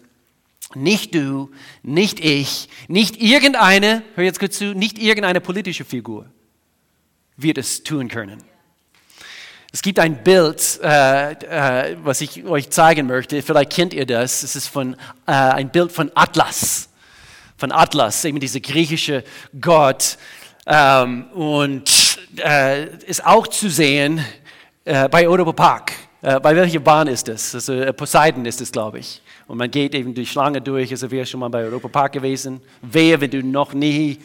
nicht 0.73 1.15
du, 1.15 1.51
nicht 1.83 2.19
ich, 2.19 2.67
nicht 2.89 3.21
irgendeine, 3.21 4.03
hör 4.15 4.25
jetzt 4.25 4.41
gut 4.41 4.53
zu, 4.53 4.73
nicht 4.75 4.99
irgendeine 4.99 5.39
politische 5.39 5.85
Figur 5.85 6.25
wird 7.37 7.57
es 7.57 7.83
tun 7.83 8.07
können. 8.07 8.43
Es 9.71 9.81
gibt 9.81 9.99
ein 9.99 10.23
Bild, 10.23 10.79
äh, 10.81 11.31
äh, 11.31 11.97
was 12.01 12.21
ich 12.21 12.45
euch 12.45 12.69
zeigen 12.69 13.07
möchte. 13.07 13.41
Vielleicht 13.41 13.73
kennt 13.73 13.93
ihr 13.93 14.05
das. 14.05 14.43
Es 14.43 14.55
ist 14.55 14.69
von, 14.69 14.93
äh, 15.27 15.31
ein 15.31 15.69
Bild 15.69 15.91
von 15.91 16.11
Atlas. 16.15 16.87
Von 17.57 17.71
Atlas, 17.73 18.23
eben 18.23 18.39
dieser 18.39 18.61
griechische 18.61 19.23
Gott. 19.59 20.17
Ähm, 20.65 21.25
und 21.31 22.17
äh, 22.37 22.85
ist 23.05 23.25
auch 23.25 23.47
zu 23.47 23.69
sehen 23.69 24.23
äh, 24.85 25.09
bei 25.09 25.27
Europa 25.27 25.51
Park. 25.51 25.91
Äh, 26.25 26.39
bei 26.39 26.55
welcher 26.55 26.79
Bahn 26.79 27.07
ist 27.07 27.27
das? 27.27 27.53
Also 27.53 27.93
Poseidon 27.93 28.47
ist 28.47 28.59
es, 28.59 28.71
glaube 28.71 28.97
ich. 28.97 29.21
Und 29.47 29.59
man 29.59 29.69
geht 29.69 29.93
eben 29.93 30.11
die 30.15 30.25
Schlange 30.25 30.59
durch. 30.59 30.89
Also 30.89 31.11
wäre 31.11 31.23
schon 31.23 31.39
mal 31.39 31.49
bei 31.49 31.63
Europa 31.63 31.87
Park 31.87 32.13
gewesen. 32.13 32.61
Wehe, 32.81 33.21
wenn 33.21 33.29
du 33.29 33.43
noch 33.43 33.73
nie 33.73 34.17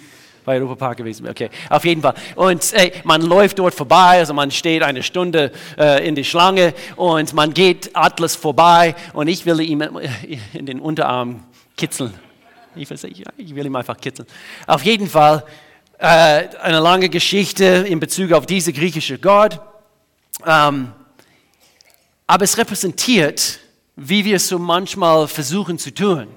bei 0.46 0.56
Europa 0.56 0.76
Park 0.76 0.96
gewesen. 0.96 1.28
Okay, 1.28 1.50
auf 1.68 1.84
jeden 1.84 2.00
Fall. 2.00 2.14
Und 2.36 2.72
ey, 2.72 2.94
man 3.04 3.20
läuft 3.20 3.58
dort 3.58 3.74
vorbei, 3.74 4.18
also 4.18 4.32
man 4.32 4.50
steht 4.50 4.82
eine 4.82 5.02
Stunde 5.02 5.52
äh, 5.78 6.08
in 6.08 6.14
die 6.14 6.24
Schlange 6.24 6.72
und 6.96 7.34
man 7.34 7.52
geht 7.52 7.90
Atlas 7.92 8.34
vorbei 8.34 8.94
und 9.12 9.28
ich 9.28 9.44
will 9.44 9.60
ihm 9.60 9.82
in 10.54 10.64
den 10.64 10.80
Unterarm 10.80 11.44
kitzeln. 11.76 12.14
Ich 12.76 12.88
will, 12.88 12.98
ich 13.36 13.54
will 13.54 13.66
ihm 13.66 13.76
einfach 13.76 13.98
kitzeln. 13.98 14.26
Auf 14.66 14.82
jeden 14.86 15.06
Fall 15.06 15.44
äh, 15.98 16.48
eine 16.62 16.80
lange 16.80 17.10
Geschichte 17.10 17.64
in 17.86 18.00
Bezug 18.00 18.32
auf 18.32 18.46
diese 18.46 18.72
griechische 18.72 19.18
Gott. 19.18 19.60
Ähm, 20.46 20.92
aber 22.30 22.44
es 22.44 22.56
repräsentiert, 22.56 23.58
wie 23.96 24.24
wir 24.24 24.36
es 24.36 24.46
so 24.46 24.56
manchmal 24.56 25.26
versuchen 25.26 25.80
zu 25.80 25.92
tun. 25.92 26.28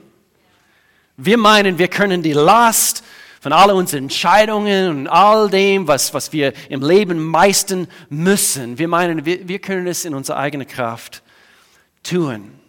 Wir 1.17 1.37
meinen, 1.37 1.77
wir 1.77 1.87
können 1.87 2.23
die 2.23 2.33
Last 2.33 3.03
von 3.39 3.53
all 3.53 3.69
unseren 3.69 4.05
Entscheidungen 4.05 4.89
und 4.89 5.07
all 5.07 5.51
dem, 5.51 5.87
was, 5.87 6.11
was 6.15 6.33
wir 6.33 6.53
im 6.69 6.81
Leben 6.81 7.23
meisten 7.23 7.87
müssen. 8.09 8.79
Wir 8.79 8.87
meinen, 8.87 9.23
wir, 9.23 9.47
wir 9.47 9.59
können 9.59 9.85
es 9.85 10.03
in 10.03 10.15
unserer 10.15 10.37
eigenen 10.37 10.67
Kraft 10.67 11.21
tun. 12.01 12.59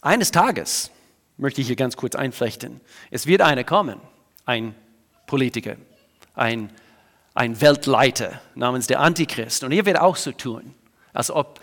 Eines 0.00 0.30
Tages, 0.30 0.90
möchte 1.36 1.60
ich 1.60 1.66
hier 1.66 1.76
ganz 1.76 1.94
kurz 1.94 2.14
einflechten, 2.14 2.80
es 3.10 3.26
wird 3.26 3.42
einer 3.42 3.64
kommen, 3.64 4.00
ein 4.46 4.74
Politiker, 5.26 5.76
ein, 6.34 6.70
ein 7.34 7.60
Weltleiter 7.60 8.40
namens 8.54 8.86
der 8.86 9.00
Antichrist. 9.00 9.62
Und 9.62 9.72
er 9.72 9.84
wird 9.84 10.00
auch 10.00 10.16
so 10.16 10.32
tun, 10.32 10.74
als 11.14 11.30
ob 11.30 11.60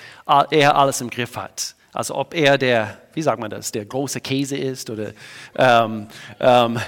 er 0.50 0.76
alles 0.76 1.02
im 1.02 1.12
Griff 1.12 1.36
hat 1.38 1.76
als 1.94 2.12
ob 2.12 2.34
er 2.34 2.58
der, 2.58 2.98
wie 3.14 3.22
sagt 3.22 3.40
man 3.40 3.50
das, 3.50 3.72
der 3.72 3.86
große 3.86 4.22
Käse 4.22 4.58
ist 4.58 4.90
oder 4.90 5.12
ähm, 5.56 6.08
ähm, 6.40 6.80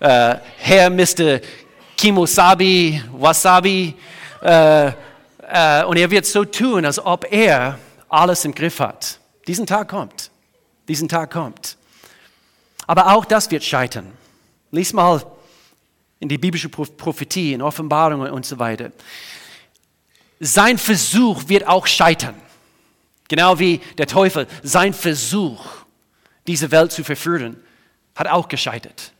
äh, 0.00 0.36
Herr 0.58 0.90
Mr. 0.90 1.40
Kimosabi, 1.96 3.02
Wasabi. 3.12 3.94
Äh, 4.40 4.86
äh, 4.88 5.84
und 5.84 5.96
er 5.96 6.10
wird 6.10 6.26
so 6.26 6.44
tun, 6.44 6.84
als 6.84 7.04
ob 7.04 7.30
er 7.30 7.78
alles 8.08 8.44
im 8.44 8.54
Griff 8.54 8.78
hat. 8.78 9.18
Diesen 9.46 9.66
Tag 9.66 9.88
kommt. 9.88 10.30
Diesen 10.88 11.08
Tag 11.08 11.32
kommt. 11.32 11.76
Aber 12.86 13.14
auch 13.14 13.24
das 13.24 13.50
wird 13.50 13.64
scheitern. 13.64 14.12
Lies 14.70 14.92
mal 14.92 15.22
in 16.20 16.28
die 16.28 16.38
biblische 16.38 16.68
Prophetie, 16.68 17.52
in 17.52 17.62
Offenbarungen 17.62 18.30
und 18.30 18.46
so 18.46 18.58
weiter. 18.58 18.92
Sein 20.44 20.76
Versuch 20.76 21.48
wird 21.48 21.68
auch 21.68 21.86
scheitern. 21.86 22.34
Genau 23.28 23.60
wie 23.60 23.80
der 23.96 24.08
Teufel, 24.08 24.48
sein 24.64 24.92
Versuch, 24.92 25.64
diese 26.48 26.72
Welt 26.72 26.90
zu 26.90 27.04
verführen, 27.04 27.62
hat 28.16 28.26
auch 28.26 28.48
gescheitert. 28.48 29.12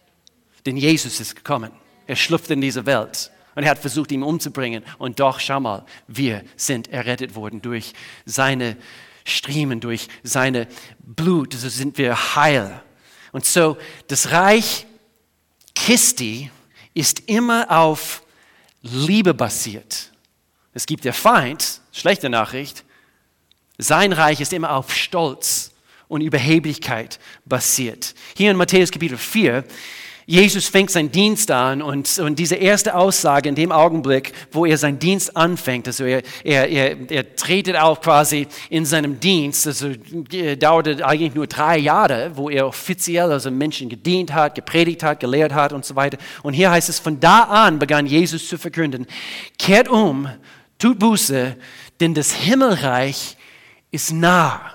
Denn 0.66 0.76
Jesus 0.76 1.20
ist 1.20 1.36
gekommen. 1.36 1.70
Er 2.08 2.16
schlüpfte 2.16 2.54
in 2.54 2.60
diese 2.60 2.86
Welt 2.86 3.30
und 3.54 3.62
er 3.62 3.70
hat 3.70 3.78
versucht, 3.78 4.10
ihn 4.10 4.24
umzubringen. 4.24 4.82
Und 4.98 5.20
doch, 5.20 5.38
schau 5.38 5.60
mal, 5.60 5.86
wir 6.08 6.42
sind 6.56 6.88
errettet 6.88 7.36
worden 7.36 7.62
durch 7.62 7.92
seine 8.26 8.76
Striemen, 9.24 9.78
durch 9.78 10.08
seine 10.24 10.66
Blut. 10.98 11.54
So 11.54 11.68
sind 11.68 11.98
wir 11.98 12.34
heil. 12.34 12.82
Und 13.30 13.44
so, 13.44 13.78
das 14.08 14.32
Reich 14.32 14.86
Christi 15.76 16.50
ist 16.94 17.28
immer 17.28 17.70
auf 17.70 18.24
Liebe 18.82 19.34
basiert. 19.34 20.11
Es 20.74 20.86
gibt 20.86 21.04
der 21.04 21.12
Feind, 21.12 21.80
schlechte 21.92 22.30
Nachricht, 22.30 22.84
sein 23.78 24.12
Reich 24.12 24.40
ist 24.40 24.52
immer 24.52 24.74
auf 24.74 24.94
Stolz 24.94 25.72
und 26.08 26.20
Überheblichkeit 26.20 27.18
basiert. 27.44 28.14
Hier 28.36 28.50
in 28.50 28.56
Matthäus 28.56 28.90
Kapitel 28.90 29.18
4, 29.18 29.64
Jesus 30.24 30.68
fängt 30.68 30.90
seinen 30.90 31.10
Dienst 31.10 31.50
an 31.50 31.82
und, 31.82 32.18
und 32.18 32.38
diese 32.38 32.54
erste 32.54 32.94
Aussage 32.94 33.48
in 33.48 33.54
dem 33.54 33.72
Augenblick, 33.72 34.32
wo 34.52 34.64
er 34.64 34.78
seinen 34.78 34.98
Dienst 34.98 35.36
anfängt, 35.36 35.88
also 35.88 36.04
er, 36.04 36.22
er, 36.44 36.68
er, 36.68 37.10
er 37.10 37.34
tretet 37.34 37.76
auf 37.76 38.00
quasi 38.00 38.46
in 38.70 38.86
seinem 38.86 39.18
Dienst, 39.18 39.66
also 39.66 39.90
dauerte 40.58 41.04
eigentlich 41.04 41.34
nur 41.34 41.48
drei 41.48 41.78
Jahre, 41.78 42.30
wo 42.34 42.48
er 42.48 42.68
offiziell 42.68 43.32
also 43.32 43.50
Menschen 43.50 43.88
gedient 43.88 44.32
hat, 44.32 44.54
gepredigt 44.54 45.02
hat, 45.02 45.18
gelehrt 45.20 45.52
hat 45.52 45.72
und 45.72 45.84
so 45.84 45.96
weiter. 45.96 46.18
Und 46.42 46.54
hier 46.54 46.70
heißt 46.70 46.88
es, 46.88 46.98
von 46.98 47.18
da 47.18 47.42
an 47.42 47.78
begann 47.78 48.06
Jesus 48.06 48.48
zu 48.48 48.58
verkünden, 48.58 49.06
kehrt 49.58 49.88
um, 49.88 50.28
tut 50.82 50.98
Buße, 50.98 51.56
denn 52.00 52.14
das 52.14 52.32
Himmelreich 52.32 53.36
ist 53.90 54.12
nah. 54.12 54.72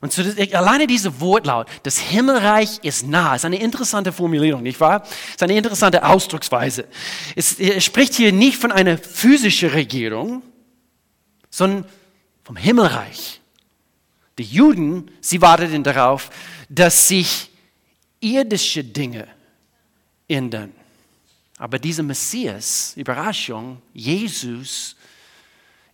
Und 0.00 0.12
so, 0.12 0.22
alleine 0.52 0.86
diese 0.86 1.20
Wortlaut, 1.20 1.68
das 1.84 1.98
Himmelreich 1.98 2.80
ist 2.82 3.06
nah, 3.06 3.36
ist 3.36 3.44
eine 3.44 3.60
interessante 3.60 4.12
Formulierung, 4.12 4.62
nicht 4.62 4.78
wahr? 4.80 5.06
Ist 5.30 5.42
eine 5.42 5.56
interessante 5.56 6.04
Ausdrucksweise. 6.04 6.86
Es, 7.36 7.54
er 7.54 7.80
spricht 7.80 8.14
hier 8.14 8.32
nicht 8.32 8.58
von 8.58 8.72
einer 8.72 8.98
physischen 8.98 9.70
Regierung, 9.70 10.42
sondern 11.48 11.86
vom 12.42 12.56
Himmelreich. 12.56 13.40
Die 14.36 14.42
Juden, 14.42 15.10
sie 15.20 15.40
warteten 15.40 15.84
darauf, 15.84 16.28
dass 16.68 17.08
sich 17.08 17.50
irdische 18.20 18.82
Dinge 18.82 19.28
ändern. 20.26 20.72
Aber 21.56 21.78
dieser 21.78 22.02
Messias, 22.02 22.92
Überraschung, 22.96 23.80
Jesus, 23.92 24.96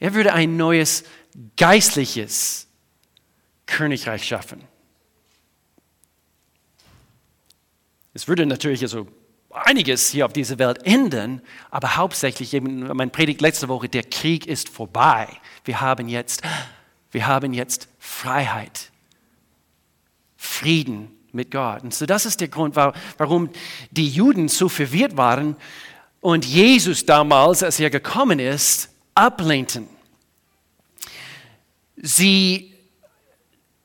er 0.01 0.15
würde 0.15 0.33
ein 0.33 0.57
neues 0.57 1.05
geistliches 1.57 2.67
Königreich 3.67 4.25
schaffen. 4.25 4.65
Es 8.13 8.27
würde 8.27 8.45
natürlich 8.47 8.83
also 8.83 9.07
einiges 9.51 10.11
hier 10.11 10.27
auf 10.27 10.33
dieser 10.33 10.59
Welt 10.59 10.85
ändern, 10.85 11.43
aber 11.71 11.97
hauptsächlich, 11.97 12.55
eben 12.55 12.89
mein 12.97 13.11
Predigt 13.11 13.41
letzte 13.41 13.69
Woche, 13.69 13.89
der 13.89 14.03
Krieg 14.03 14.47
ist 14.47 14.69
vorbei. 14.69 15.29
Wir 15.65 15.81
haben 15.81 16.09
jetzt, 16.09 16.43
wir 17.13 17.27
haben 17.27 17.53
jetzt 17.53 17.89
Freiheit, 17.99 18.91
Frieden 20.37 21.17
mit 21.33 21.51
Gott. 21.51 21.83
Und 21.83 21.95
so 21.95 22.07
das 22.07 22.27
ist 22.27 22.41
der 22.41 22.49
Grund, 22.49 22.75
warum 22.75 23.51
die 23.91 24.09
Juden 24.09 24.49
so 24.49 24.69
verwirrt 24.69 25.17
waren 25.17 25.57
und 26.21 26.45
Jesus 26.45 27.07
damals, 27.07 27.63
als 27.63 27.79
er 27.79 27.91
gekommen 27.91 28.39
ist, 28.39 28.90
ablehnten. 29.15 29.89
Sie, 31.97 32.75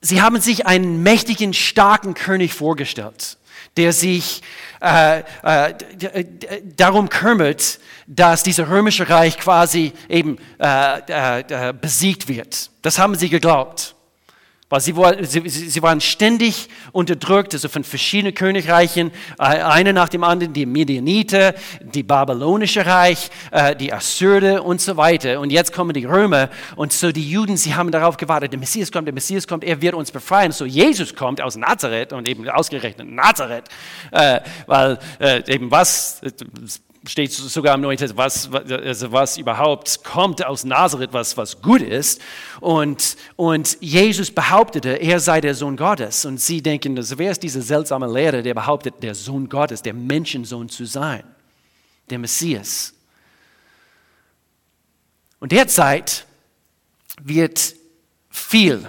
sie 0.01 0.21
haben 0.21 0.39
sich 0.39 0.65
einen 0.65 1.03
mächtigen, 1.03 1.53
starken 1.53 2.13
König 2.13 2.53
vorgestellt, 2.53 3.37
der 3.77 3.91
sich 3.91 4.41
äh, 4.81 5.19
äh, 5.43 5.73
darum 6.77 7.09
kümmert, 7.09 7.79
dass 8.07 8.43
dieses 8.43 8.67
römische 8.69 9.09
Reich 9.09 9.37
quasi 9.37 9.93
eben 10.07 10.37
äh, 10.59 10.99
äh, 10.99 11.69
äh 11.69 11.73
besiegt 11.73 12.27
wird. 12.27 12.69
Das 12.81 12.99
haben 12.99 13.15
sie 13.15 13.29
geglaubt. 13.29 13.94
Weil 14.75 14.81
sie, 14.81 15.41
sie, 15.45 15.69
sie, 15.69 15.81
waren 15.81 16.01
ständig 16.01 16.67
unterdrückt, 16.91 17.53
also 17.53 17.69
von 17.69 17.85
verschiedenen 17.85 18.33
Königreichen, 18.33 19.11
äh, 19.39 19.43
eine 19.43 19.93
nach 19.93 20.09
dem 20.09 20.25
anderen, 20.25 20.51
die 20.51 20.65
Medianiter, 20.65 21.53
die 21.79 22.03
Babylonische 22.03 22.85
Reich, 22.85 23.29
äh, 23.51 23.73
die 23.73 23.93
Assyrer 23.93 24.65
und 24.65 24.81
so 24.81 24.97
weiter. 24.97 25.39
Und 25.39 25.49
jetzt 25.49 25.71
kommen 25.71 25.93
die 25.93 26.03
Römer 26.03 26.49
und 26.75 26.91
so 26.91 27.13
die 27.13 27.29
Juden, 27.29 27.55
sie 27.55 27.73
haben 27.73 27.89
darauf 27.89 28.17
gewartet, 28.17 28.51
der 28.51 28.59
Messias 28.59 28.91
kommt, 28.91 29.07
der 29.07 29.13
Messias 29.13 29.47
kommt, 29.47 29.63
er 29.63 29.81
wird 29.81 29.93
uns 29.93 30.11
befreien. 30.11 30.51
So 30.51 30.65
Jesus 30.65 31.15
kommt 31.15 31.39
aus 31.39 31.55
Nazareth 31.55 32.11
und 32.11 32.27
eben 32.27 32.49
ausgerechnet 32.49 33.09
Nazareth, 33.09 33.69
äh, 34.11 34.41
weil 34.67 34.99
eben 35.47 35.71
was, 35.71 36.19
steht 37.07 37.31
sogar 37.31 37.75
im 37.75 37.81
Neuen 37.81 37.97
Testament, 37.97 38.17
was, 38.17 38.49
also 38.51 39.11
was 39.11 39.37
überhaupt 39.37 40.03
kommt 40.03 40.45
aus 40.45 40.63
Nazareth, 40.63 41.13
was, 41.13 41.37
was 41.37 41.61
gut 41.61 41.81
ist. 41.81 42.21
Und, 42.61 43.17
und 43.35 43.77
Jesus 43.81 44.31
behauptete, 44.31 44.89
er 44.89 45.19
sei 45.19 45.41
der 45.41 45.55
Sohn 45.55 45.77
Gottes. 45.77 46.25
Und 46.25 46.39
sie 46.39 46.61
denken, 46.61 46.97
wer 46.97 47.31
ist 47.31 47.43
dieser 47.43 47.61
seltsame 47.61 48.11
Lehrer, 48.11 48.41
der 48.41 48.53
behauptet, 48.53 48.95
der 49.01 49.15
Sohn 49.15 49.49
Gottes, 49.49 49.81
der 49.81 49.93
Menschensohn 49.93 50.69
zu 50.69 50.85
sein, 50.85 51.23
der 52.09 52.19
Messias. 52.19 52.93
Und 55.39 55.51
derzeit 55.51 56.25
wird 57.21 57.75
viel, 58.29 58.87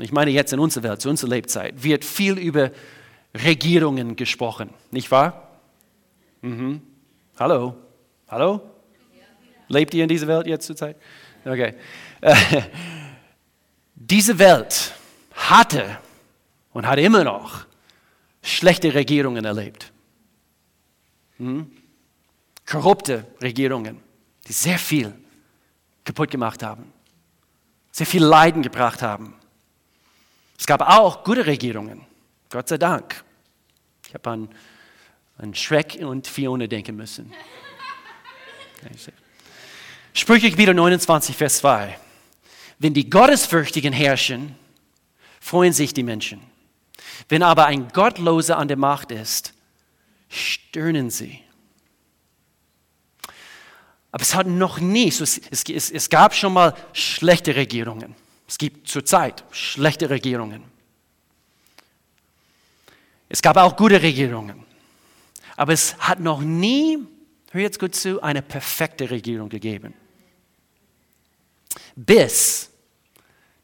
ich 0.00 0.12
meine 0.12 0.30
jetzt 0.30 0.52
in 0.52 0.58
unserer 0.58 0.84
Welt, 0.84 1.00
zu 1.00 1.10
unserer 1.10 1.30
Lebzeit, 1.30 1.82
wird 1.82 2.04
viel 2.04 2.38
über 2.38 2.70
Regierungen 3.34 4.16
gesprochen, 4.16 4.70
nicht 4.90 5.10
wahr? 5.10 5.58
Mhm. 6.42 6.80
Hallo? 7.38 7.76
Hallo? 8.28 8.62
Lebt 9.68 9.92
ihr 9.92 10.04
in 10.04 10.08
dieser 10.08 10.26
Welt 10.26 10.46
jetzt 10.46 10.66
zur 10.66 10.76
Zeit? 10.76 10.96
Okay. 11.44 11.74
diese 13.94 14.38
Welt 14.38 14.94
hatte 15.34 15.98
und 16.72 16.86
hat 16.86 16.98
immer 16.98 17.24
noch 17.24 17.66
schlechte 18.42 18.94
Regierungen 18.94 19.44
erlebt. 19.44 19.92
Hm? 21.36 21.70
Korrupte 22.64 23.26
Regierungen, 23.42 24.00
die 24.46 24.52
sehr 24.52 24.78
viel 24.78 25.12
kaputt 26.04 26.30
gemacht 26.30 26.62
haben, 26.62 26.90
sehr 27.92 28.06
viel 28.06 28.24
Leiden 28.24 28.62
gebracht 28.62 29.02
haben. 29.02 29.34
Es 30.58 30.66
gab 30.66 30.80
auch 30.80 31.22
gute 31.22 31.44
Regierungen, 31.44 32.00
Gott 32.48 32.68
sei 32.68 32.78
Dank. 32.78 33.22
Ich 34.08 34.14
habe 34.14 34.30
an 34.30 34.48
an 35.38 35.54
Shrek 35.54 35.98
und 36.00 36.26
Fiona 36.26 36.66
denken 36.66 36.96
müssen. 36.96 37.32
Sprüche 40.14 40.50
Kapitel 40.50 40.74
29, 40.74 41.36
Vers 41.36 41.58
2. 41.58 41.98
Wenn 42.78 42.94
die 42.94 43.08
Gottesfürchtigen 43.08 43.92
herrschen, 43.92 44.54
freuen 45.40 45.72
sich 45.72 45.94
die 45.94 46.02
Menschen. 46.02 46.40
Wenn 47.28 47.42
aber 47.42 47.66
ein 47.66 47.88
Gottloser 47.88 48.58
an 48.58 48.68
der 48.68 48.76
Macht 48.76 49.10
ist, 49.10 49.52
stöhnen 50.28 51.10
sie. 51.10 51.40
Aber 54.10 54.22
es 54.22 54.34
hat 54.34 54.46
noch 54.46 54.78
nie, 54.78 55.08
es, 55.08 55.20
es, 55.20 55.90
es 55.90 56.10
gab 56.10 56.34
schon 56.34 56.52
mal 56.52 56.74
schlechte 56.92 57.54
Regierungen. 57.54 58.14
Es 58.48 58.58
gibt 58.58 58.88
zurzeit 58.88 59.44
schlechte 59.50 60.08
Regierungen. 60.08 60.62
Es 63.28 63.42
gab 63.42 63.56
auch 63.56 63.76
gute 63.76 64.00
Regierungen. 64.00 64.65
Aber 65.56 65.72
es 65.72 65.96
hat 65.98 66.20
noch 66.20 66.40
nie, 66.40 66.98
hör 67.50 67.60
jetzt 67.60 67.78
gut 67.78 67.94
zu, 67.94 68.22
eine 68.22 68.42
perfekte 68.42 69.10
Regierung 69.10 69.48
gegeben. 69.48 69.94
Bis 71.94 72.70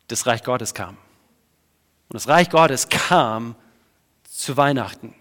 das 0.08 0.26
Reich 0.26 0.42
Gottes 0.42 0.74
kam. 0.74 0.96
Und 2.08 2.14
das 2.14 2.28
Reich 2.28 2.50
Gottes 2.50 2.88
kam 2.88 3.54
zu 4.24 4.56
Weihnachten. 4.56 5.14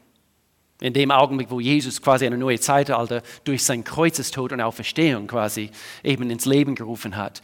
In 0.82 0.94
dem 0.94 1.12
Augenblick, 1.12 1.50
wo 1.50 1.60
Jesus 1.60 2.02
quasi 2.02 2.26
eine 2.26 2.38
neue 2.38 2.60
Zeitalter 2.60 3.24
durch 3.44 3.64
sein 3.64 3.84
Kreuzestod 3.84 4.52
und 4.52 4.60
Auferstehung 4.60 5.28
quasi 5.28 5.70
eben 6.04 6.30
ins 6.30 6.46
Leben 6.46 6.76
gerufen 6.76 7.16
hat. 7.16 7.42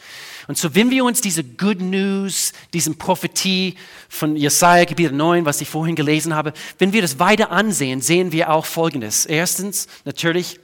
Und 0.47 0.57
so, 0.57 0.75
wenn 0.75 0.89
wir 0.89 1.05
uns 1.05 1.21
diese 1.21 1.43
Good 1.43 1.79
News, 1.79 2.51
diesen 2.73 2.97
Prophetie 2.97 3.75
von 4.09 4.35
Jesaja 4.35 4.85
Kapitel 4.85 5.13
9, 5.13 5.45
was 5.45 5.61
ich 5.61 5.69
vorhin 5.69 5.95
gelesen 5.95 6.33
habe, 6.33 6.51
wenn 6.79 6.93
wir 6.93 7.01
das 7.01 7.19
weiter 7.19 7.51
ansehen, 7.51 8.01
sehen 8.01 8.31
wir 8.31 8.49
auch 8.49 8.65
Folgendes. 8.65 9.25
Erstens, 9.25 9.87
natürlich, 10.03 10.59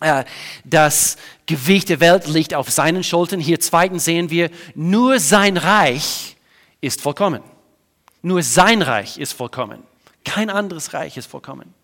äh, 0.00 0.24
das 0.64 1.16
Gewicht 1.46 1.88
der 1.88 2.00
Welt 2.00 2.28
liegt 2.28 2.54
auf 2.54 2.70
seinen 2.70 3.02
Schultern. 3.02 3.40
Hier 3.40 3.58
zweitens 3.60 4.04
sehen 4.04 4.30
wir, 4.30 4.50
nur 4.74 5.18
sein 5.18 5.56
Reich 5.56 6.36
ist 6.80 7.00
vollkommen. 7.00 7.42
Nur 8.22 8.42
sein 8.42 8.82
Reich 8.82 9.18
ist 9.18 9.32
vollkommen. 9.32 9.82
Kein 10.24 10.50
anderes 10.50 10.92
Reich 10.92 11.16
ist 11.16 11.26
vollkommen. 11.26 11.74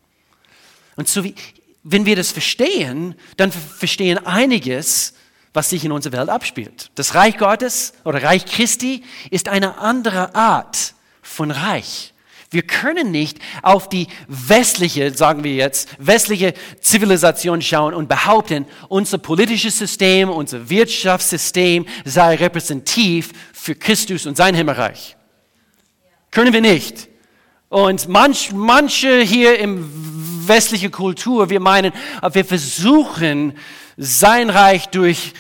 Und 0.97 1.09
so 1.09 1.25
wie, 1.25 1.35
wenn 1.83 2.07
wir 2.07 2.17
das 2.17 2.33
verstehen, 2.33 3.15
dann 3.37 3.53
verstehen 3.53 4.19
einiges, 4.19 5.15
was 5.53 5.71
sich 5.71 5.85
in 5.85 5.93
unserer 5.93 6.19
Welt 6.19 6.29
abspielt. 6.29 6.91
Das 6.97 7.15
Reich 7.15 7.39
Gottes 7.39 7.93
oder 8.05 8.23
Reich 8.23 8.45
Christi 8.45 9.05
ist 9.31 9.49
eine 9.49 9.79
andere 9.79 10.35
Art 10.35 10.95
von 11.23 11.51
Reich. 11.51 12.13
Wir 12.51 12.63
können 12.63 13.11
nicht 13.11 13.39
auf 13.63 13.89
die 13.89 14.07
westliche, 14.29 15.13
sagen 15.13 15.43
wir 15.43 15.55
jetzt, 15.55 15.89
westliche 15.99 16.55
Zivilisation 16.81 17.61
schauen 17.61 17.95
und 17.95 18.09
behaupten, 18.09 18.67
unser 18.89 19.19
politisches 19.19 19.77
System, 19.77 20.31
unser 20.31 20.71
Wirtschaftssystem 20.71 21.85
sei 22.05 22.37
repräsentativ 22.37 23.33
für 23.53 23.75
Christus 23.75 24.27
und 24.27 24.37
sein 24.37 24.55
Himmelreich. 24.55 25.17
Können 26.31 26.53
wir 26.53 26.61
nicht. 26.61 27.09
Und 27.69 28.09
manch, 28.09 28.53
manche 28.53 29.21
hier 29.23 29.59
im 29.59 30.34
westliche 30.49 30.91
Kultur. 30.91 31.51
Wir 31.51 31.61
meinen, 31.61 31.93
wir 32.33 32.45
versuchen, 32.45 33.57
sein 33.97 34.51
Reich 34.51 34.87
durch 34.89 35.33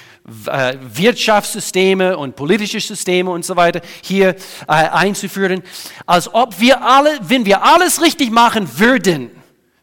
äh, 0.47 0.77
Wirtschaftssysteme 0.81 2.17
und 2.17 2.35
politische 2.37 2.81
Systeme 2.81 3.31
und 3.31 3.45
so 3.45 3.57
weiter 3.57 3.81
hier 4.03 4.31
äh, 4.31 4.37
einzuführen, 4.67 5.63
als 6.07 6.33
ob 6.33 6.61
wir 6.61 6.83
alle, 6.83 7.19
wenn 7.23 7.45
wir 7.45 7.63
alles 7.63 8.01
richtig 8.01 8.31
machen 8.31 8.79
würden, 8.79 9.31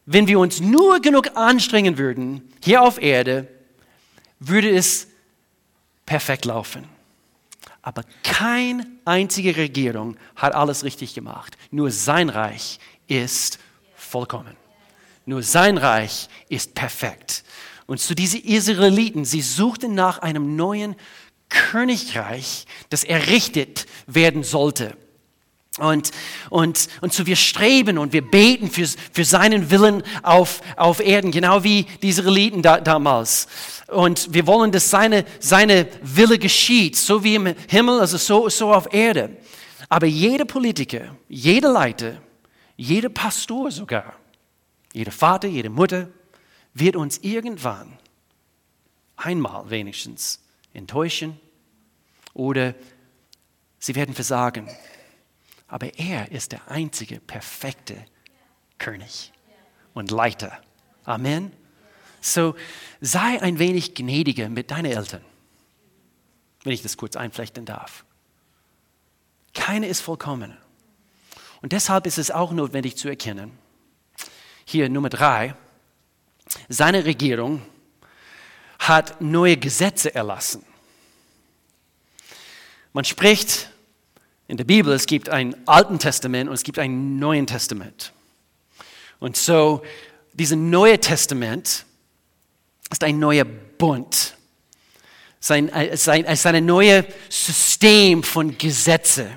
wenn 0.05 0.27
wir 0.27 0.39
uns 0.39 0.59
nur 0.59 0.99
genug 0.99 1.37
anstrengen 1.37 1.97
würden, 1.97 2.51
hier 2.63 2.81
auf 2.81 3.01
Erde, 3.01 3.47
würde 4.39 4.69
es 4.69 5.07
perfekt 6.05 6.45
laufen. 6.45 6.85
Aber 7.83 8.03
keine 8.23 8.85
einzige 9.05 9.55
Regierung 9.55 10.17
hat 10.35 10.53
alles 10.53 10.83
richtig 10.83 11.13
gemacht. 11.13 11.57
Nur 11.71 11.91
sein 11.91 12.29
Reich 12.29 12.79
ist 13.07 13.59
vollkommen. 13.95 14.60
Nur 15.25 15.43
sein 15.43 15.77
Reich 15.77 16.27
ist 16.49 16.73
perfekt. 16.73 17.43
Und 17.85 17.99
zu 17.99 18.15
diesen 18.15 18.43
Israeliten, 18.43 19.25
sie 19.25 19.41
suchten 19.41 19.93
nach 19.93 20.19
einem 20.19 20.55
neuen 20.55 20.95
Königreich, 21.49 22.65
das 22.89 23.03
errichtet 23.03 23.85
werden 24.07 24.43
sollte. 24.43 24.95
Und, 25.77 26.11
und, 26.49 26.89
und 26.99 27.13
so 27.13 27.25
wir 27.25 27.37
streben 27.37 27.97
und 27.97 28.11
wir 28.11 28.21
beten 28.29 28.69
für, 28.69 28.85
für 29.13 29.23
seinen 29.23 29.71
Willen 29.71 30.03
auf, 30.21 30.61
auf 30.75 30.99
Erden, 30.99 31.31
genau 31.31 31.63
wie 31.63 31.85
die 32.01 32.09
Israeliten 32.09 32.61
da, 32.61 32.81
damals. 32.81 33.47
Und 33.87 34.33
wir 34.33 34.47
wollen, 34.47 34.71
dass 34.73 34.89
seine, 34.89 35.23
seine 35.39 35.87
Wille 36.01 36.37
geschieht, 36.39 36.97
so 36.97 37.23
wie 37.23 37.35
im 37.35 37.55
Himmel, 37.69 38.01
also 38.01 38.17
so, 38.17 38.49
so 38.49 38.73
auf 38.73 38.93
Erde. 38.93 39.37
Aber 39.87 40.07
jeder 40.07 40.45
Politiker, 40.45 41.15
jeder 41.29 41.71
Leiter, 41.71 42.21
jeder 42.75 43.09
Pastor 43.09 43.71
sogar, 43.71 44.13
jeder 44.93 45.11
Vater, 45.11 45.47
jede 45.47 45.69
Mutter 45.69 46.09
wird 46.73 46.95
uns 46.95 47.17
irgendwann 47.19 47.97
einmal 49.15 49.69
wenigstens 49.69 50.41
enttäuschen 50.73 51.39
oder 52.33 52.75
sie 53.79 53.95
werden 53.95 54.15
versagen. 54.15 54.69
Aber 55.67 55.97
er 55.97 56.31
ist 56.31 56.51
der 56.51 56.69
einzige 56.69 57.19
perfekte 57.19 58.05
König 58.77 59.31
und 59.93 60.11
Leiter. 60.11 60.61
Amen. 61.05 61.51
So 62.19 62.55
sei 62.99 63.41
ein 63.41 63.57
wenig 63.57 63.95
gnädiger 63.95 64.49
mit 64.49 64.71
deinen 64.71 64.91
Eltern, 64.91 65.23
wenn 66.63 66.73
ich 66.73 66.83
das 66.83 66.97
kurz 66.97 67.15
einflechten 67.15 67.65
darf. 67.65 68.05
Keine 69.53 69.87
ist 69.87 70.01
vollkommen. 70.01 70.55
Und 71.61 71.73
deshalb 71.73 72.05
ist 72.05 72.17
es 72.17 72.31
auch 72.31 72.51
notwendig 72.51 72.97
zu 72.97 73.07
erkennen, 73.07 73.51
hier 74.71 74.89
Nummer 74.89 75.09
drei, 75.09 75.55
seine 76.69 77.05
Regierung 77.05 77.61
hat 78.79 79.21
neue 79.21 79.57
Gesetze 79.57 80.13
erlassen. 80.13 80.65
Man 82.93 83.05
spricht 83.05 83.69
in 84.47 84.57
der 84.57 84.63
Bibel, 84.65 84.91
es 84.93 85.05
gibt 85.05 85.29
ein 85.29 85.55
Alten 85.67 85.99
Testament 85.99 86.49
und 86.49 86.55
es 86.55 86.63
gibt 86.63 86.79
ein 86.79 87.17
Neuen 87.19 87.47
Testament. 87.47 88.11
Und 89.19 89.37
so, 89.37 89.81
dieses 90.33 90.57
Neue 90.57 90.99
Testament 90.99 91.85
ist 92.89 93.03
ein 93.03 93.19
neuer 93.19 93.45
Bund. 93.45 94.35
Sein, 95.39 95.71
sein, 95.93 96.25
es 96.25 96.39
ist 96.39 96.45
ein 96.45 96.65
neues 96.65 97.05
System 97.29 98.23
von 98.23 98.57
Gesetze, 98.57 99.31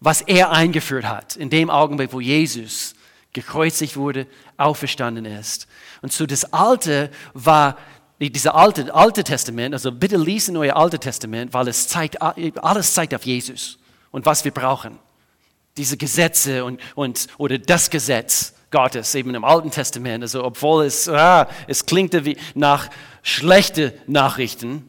was 0.00 0.22
er 0.22 0.50
eingeführt 0.52 1.04
hat, 1.04 1.36
in 1.36 1.50
dem 1.50 1.70
Augenblick, 1.70 2.12
wo 2.12 2.20
Jesus 2.20 2.94
gekreuzigt 3.40 3.96
wurde, 3.96 4.26
auferstanden 4.56 5.24
ist. 5.24 5.66
Und 6.02 6.12
so 6.12 6.26
das 6.26 6.52
Alte 6.52 7.10
war, 7.34 7.76
dieser 8.20 8.54
alte, 8.54 8.94
alte 8.94 9.24
Testament, 9.24 9.74
also 9.74 9.92
bitte 9.92 10.16
lesen 10.16 10.56
euer 10.56 10.76
Alte 10.76 10.98
Testament, 10.98 11.54
weil 11.54 11.68
es 11.68 11.88
zeigt, 11.88 12.20
alles 12.20 12.94
zeigt 12.94 13.14
auf 13.14 13.24
Jesus 13.24 13.78
und 14.10 14.26
was 14.26 14.44
wir 14.44 14.52
brauchen. 14.52 14.98
Diese 15.76 15.96
Gesetze 15.96 16.64
und, 16.64 16.80
und, 16.96 17.28
oder 17.38 17.58
das 17.58 17.90
Gesetz 17.90 18.54
Gottes, 18.70 19.14
eben 19.14 19.34
im 19.34 19.44
Alten 19.44 19.70
Testament. 19.70 20.22
Also 20.22 20.44
obwohl 20.44 20.84
es, 20.84 21.08
ah, 21.08 21.48
es 21.66 21.86
klingt 21.86 22.12
wie 22.24 22.36
nach 22.54 22.90
schlechten 23.22 23.92
Nachrichten. 24.06 24.88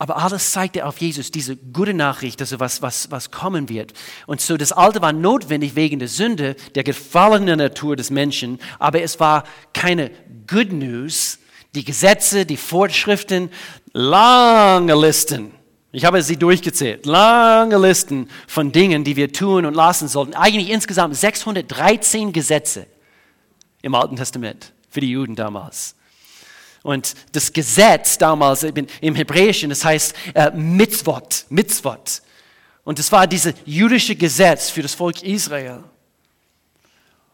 Aber 0.00 0.16
alles 0.16 0.52
zeigte 0.52 0.86
auf 0.86 0.98
Jesus, 0.98 1.32
diese 1.32 1.56
gute 1.56 1.92
Nachricht, 1.92 2.40
also 2.40 2.60
was, 2.60 2.82
was, 2.82 3.10
was 3.10 3.32
kommen 3.32 3.68
wird. 3.68 3.92
Und 4.26 4.40
so 4.40 4.56
das 4.56 4.70
Alte 4.70 5.02
war 5.02 5.12
notwendig 5.12 5.74
wegen 5.74 5.98
der 5.98 6.06
Sünde, 6.06 6.54
der 6.76 6.84
gefallenen 6.84 7.58
Natur 7.58 7.96
des 7.96 8.10
Menschen, 8.10 8.60
aber 8.78 9.02
es 9.02 9.18
war 9.18 9.42
keine 9.72 10.12
Good 10.46 10.72
News. 10.72 11.40
Die 11.74 11.84
Gesetze, 11.84 12.46
die 12.46 12.56
Fortschriften, 12.56 13.50
lange 13.92 14.94
Listen. 14.94 15.52
Ich 15.90 16.04
habe 16.04 16.22
sie 16.22 16.36
durchgezählt. 16.36 17.04
Lange 17.04 17.76
Listen 17.76 18.28
von 18.46 18.72
Dingen, 18.72 19.04
die 19.04 19.16
wir 19.16 19.32
tun 19.32 19.66
und 19.66 19.74
lassen 19.74 20.08
sollten. 20.08 20.34
Eigentlich 20.34 20.70
insgesamt 20.70 21.16
613 21.16 22.32
Gesetze 22.32 22.86
im 23.82 23.94
Alten 23.94 24.16
Testament 24.16 24.72
für 24.88 25.00
die 25.00 25.10
Juden 25.10 25.34
damals. 25.34 25.94
Und 26.82 27.14
das 27.32 27.52
Gesetz 27.52 28.18
damals 28.18 28.62
im 28.62 29.14
Hebräischen, 29.14 29.70
das 29.70 29.84
heißt 29.84 30.14
äh, 30.34 30.50
Mitzvot, 30.52 31.46
Mitzvot. 31.48 32.22
Und 32.84 32.98
das 32.98 33.12
war 33.12 33.26
dieses 33.26 33.54
jüdische 33.66 34.16
Gesetz 34.16 34.70
für 34.70 34.82
das 34.82 34.94
Volk 34.94 35.22
Israel. 35.22 35.84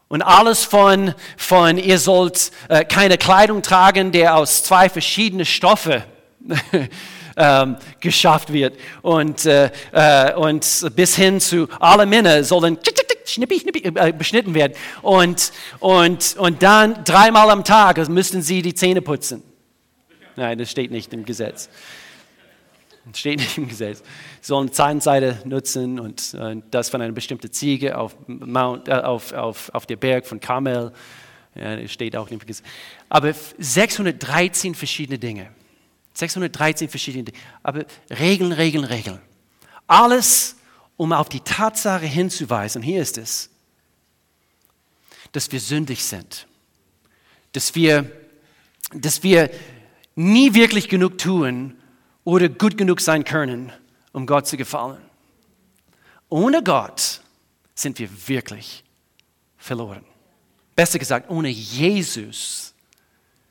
Und 0.08 0.22
alles 0.22 0.64
von, 0.64 1.14
von 1.36 1.78
ihr 1.78 1.98
sollt 1.98 2.50
äh, 2.68 2.84
keine 2.84 3.18
Kleidung 3.18 3.62
tragen, 3.62 4.12
der 4.12 4.36
aus 4.36 4.64
zwei 4.64 4.88
verschiedenen 4.88 5.46
Stoffen 5.46 6.02
ähm, 7.36 7.76
geschafft 8.00 8.52
wird. 8.52 8.76
Und, 9.02 9.46
äh, 9.46 9.70
äh, 9.92 10.34
und 10.34 10.86
bis 10.94 11.16
hin 11.16 11.40
zu 11.40 11.68
alle 11.80 12.06
Männer 12.06 12.44
sollen 12.44 12.78
schnippi, 13.24 13.60
schnippi, 13.60 13.82
äh, 13.84 14.12
beschnitten 14.12 14.54
werden. 14.54 14.74
Und, 15.02 15.52
und, 15.80 16.36
und 16.38 16.62
dann 16.62 17.04
dreimal 17.04 17.50
am 17.50 17.64
Tag 17.64 18.08
müssten 18.08 18.42
sie 18.42 18.62
die 18.62 18.74
Zähne 18.74 19.02
putzen. 19.02 19.42
Nein, 20.36 20.58
das 20.58 20.70
steht 20.70 20.90
nicht 20.90 21.12
im 21.12 21.24
Gesetz. 21.24 21.68
Das 23.06 23.18
steht 23.18 23.38
nicht 23.38 23.58
im 23.58 23.68
Gesetz. 23.68 23.98
Sie 24.40 24.48
sollen 24.48 24.72
Zahnseide 24.72 25.38
nutzen 25.44 26.00
und 26.00 26.34
äh, 26.34 26.56
das 26.70 26.88
von 26.88 27.02
einer 27.02 27.12
bestimmten 27.12 27.52
Ziege 27.52 27.98
auf, 27.98 28.16
Mount, 28.26 28.88
äh, 28.88 28.92
auf, 28.92 29.32
auf, 29.32 29.70
auf 29.74 29.86
der 29.86 29.96
Berg 29.96 30.26
von 30.26 30.40
Kamel. 30.40 30.92
Ja, 31.54 31.76
das 31.76 31.92
steht 31.92 32.16
auch 32.16 32.30
nicht 32.30 32.42
im 32.42 32.46
Gesetz. 32.46 32.66
Aber 33.08 33.32
613 33.58 34.74
verschiedene 34.74 35.18
Dinge. 35.18 35.50
613 36.14 36.88
verschiedene 36.88 37.24
Dinge. 37.24 37.38
Aber 37.62 37.84
Regeln, 38.10 38.52
Regeln, 38.52 38.84
Regeln. 38.84 39.20
Alles 39.86 40.56
um 40.96 41.12
auf 41.12 41.28
die 41.28 41.40
Tatsache 41.40 42.06
hinzuweisen, 42.06 42.80
und 42.80 42.84
hier 42.84 43.02
ist 43.02 43.18
es, 43.18 43.50
dass 45.32 45.50
wir 45.50 45.60
sündig 45.60 46.04
sind, 46.04 46.46
dass 47.52 47.74
wir, 47.74 48.10
dass 48.92 49.22
wir 49.22 49.50
nie 50.14 50.54
wirklich 50.54 50.88
genug 50.88 51.18
tun 51.18 51.76
oder 52.22 52.48
gut 52.48 52.78
genug 52.78 53.00
sein 53.00 53.24
können, 53.24 53.72
um 54.12 54.26
Gott 54.26 54.46
zu 54.46 54.56
gefallen. 54.56 55.02
Ohne 56.28 56.62
Gott 56.62 57.20
sind 57.74 57.98
wir 57.98 58.08
wirklich 58.28 58.84
verloren. 59.56 60.04
Besser 60.76 60.98
gesagt, 60.98 61.30
ohne 61.30 61.48
Jesus 61.48 62.74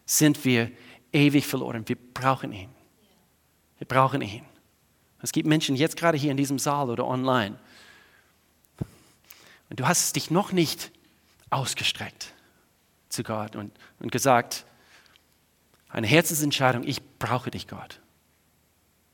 sind 0.06 0.44
wir 0.46 0.72
ewig 1.14 1.48
verloren. 1.48 1.88
Wir 1.88 1.96
brauchen 1.96 2.52
ihn. 2.52 2.70
Wir 3.78 3.88
brauchen 3.88 4.22
ihn. 4.22 4.46
Es 5.22 5.32
gibt 5.32 5.48
Menschen 5.48 5.76
jetzt 5.76 5.96
gerade 5.96 6.18
hier 6.18 6.32
in 6.32 6.38
diesem 6.38 6.60
Saal 6.60 6.90
oder 6.90 7.08
online. 7.08 7.58
Und 9.70 9.80
du 9.80 9.88
hast 9.88 10.16
dich 10.16 10.30
noch 10.30 10.52
nicht 10.52 10.92
ausgestreckt 11.50 12.34
zu 13.10 13.24
Gott 13.24 13.56
und, 13.56 13.72
und 14.00 14.12
gesagt, 14.12 14.66
eine 15.88 16.08
Herzensentscheidung, 16.08 16.84
ich 16.84 17.02
brauche 17.20 17.52
dich, 17.52 17.68
Gott. 17.68 18.00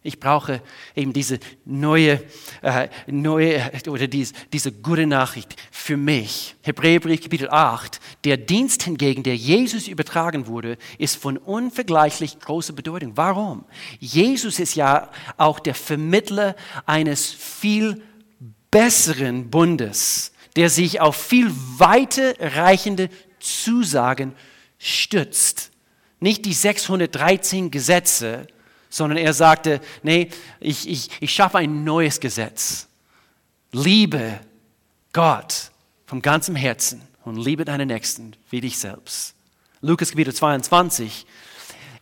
Ich 0.01 0.21
brauche 0.21 0.61
eben 0.95 1.11
diese 1.11 1.39
neue, 1.65 2.23
äh, 2.61 2.87
neue 3.07 3.69
oder 3.89 4.07
dies, 4.07 4.31
diese 4.53 4.71
gute 4.71 5.05
Nachricht 5.05 5.57
für 5.71 5.97
mich. 5.97 6.55
Hebräerbrief 6.61 7.21
Kapitel 7.21 7.49
8. 7.49 7.99
Der 8.23 8.37
Dienst 8.37 8.83
hingegen, 8.83 9.23
der 9.23 9.35
Jesus 9.35 9.89
übertragen 9.89 10.47
wurde, 10.47 10.77
ist 10.99 11.17
von 11.17 11.35
unvergleichlich 11.37 12.39
großer 12.39 12.71
Bedeutung. 12.71 13.17
Warum? 13.17 13.65
Jesus 13.99 14.61
ist 14.61 14.75
ja 14.75 15.11
auch 15.35 15.59
der 15.59 15.75
Vermittler 15.75 16.55
eines 16.85 17.29
viel 17.29 18.01
besseren 18.71 19.49
Bundes, 19.49 20.31
der 20.55 20.69
sich 20.69 21.01
auf 21.01 21.17
viel 21.17 21.51
weiter 21.77 22.35
reichende 22.39 23.09
Zusagen 23.41 24.33
stützt. 24.77 25.71
Nicht 26.21 26.45
die 26.45 26.53
613 26.53 27.69
Gesetze, 27.69 28.47
sondern 28.89 29.17
er 29.17 29.33
sagte, 29.33 29.79
nee, 30.03 30.29
ich, 30.59 30.89
ich, 30.89 31.09
ich 31.19 31.31
schaffe 31.31 31.59
ein 31.59 31.83
neues 31.83 32.19
Gesetz. 32.19 32.87
Liebe 33.71 34.39
Gott 35.13 35.71
vom 36.05 36.21
ganzem 36.21 36.55
Herzen 36.55 37.01
und 37.23 37.37
liebe 37.37 37.65
deinen 37.65 37.87
Nächsten 37.87 38.35
wie 38.49 38.61
dich 38.61 38.77
selbst. 38.79 39.35
Lukas 39.81 40.09
Kapitel 40.09 40.33
22. 40.33 41.25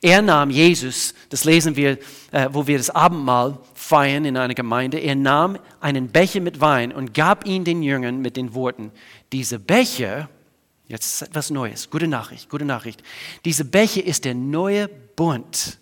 Er 0.02 0.22
nahm 0.22 0.50
Jesus, 0.50 1.14
das 1.30 1.44
lesen 1.44 1.76
wir, 1.76 1.98
äh, 2.32 2.50
wo 2.52 2.68
wir 2.68 2.78
das 2.78 2.92
Abendmahl 2.92 3.58
feiern 3.74 4.26
in 4.26 4.38
einer 4.38 4.54
Gemeinde, 4.54 5.00
er 5.00 5.16
nahm 5.16 5.58
einen 5.82 6.10
Becher 6.10 6.40
mit 6.40 6.62
Wein 6.62 6.92
und 6.92 7.14
gab 7.14 7.48
ihn 7.48 7.64
den 7.64 7.82
Jüngern 7.82 8.22
mit 8.22 8.38
den 8.38 8.54
Worten, 8.54 8.92
diese 9.32 9.58
Becher, 9.58 10.30
jetzt 10.88 11.22
ist 11.22 11.30
etwas 11.30 11.50
Neues, 11.50 11.90
gute 11.90 12.08
Nachricht, 12.08 12.50
gute 12.50 12.66
Nachricht, 12.66 13.02
diese 13.44 13.66
Becher 13.66 14.04
ist 14.04 14.26
der 14.26 14.36
neue 14.36 14.88
Bund 14.88 15.80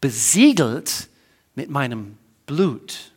besiegelt 0.00 1.08
mit 1.54 1.70
meinem 1.70 2.16
Blut, 2.46 3.12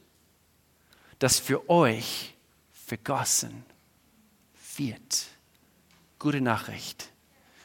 das 1.20 1.40
für 1.40 1.70
euch 1.70 2.34
vergossen 2.74 3.64
wird. 4.76 5.26
Gute 6.20 6.42
Nachricht. 6.42 7.10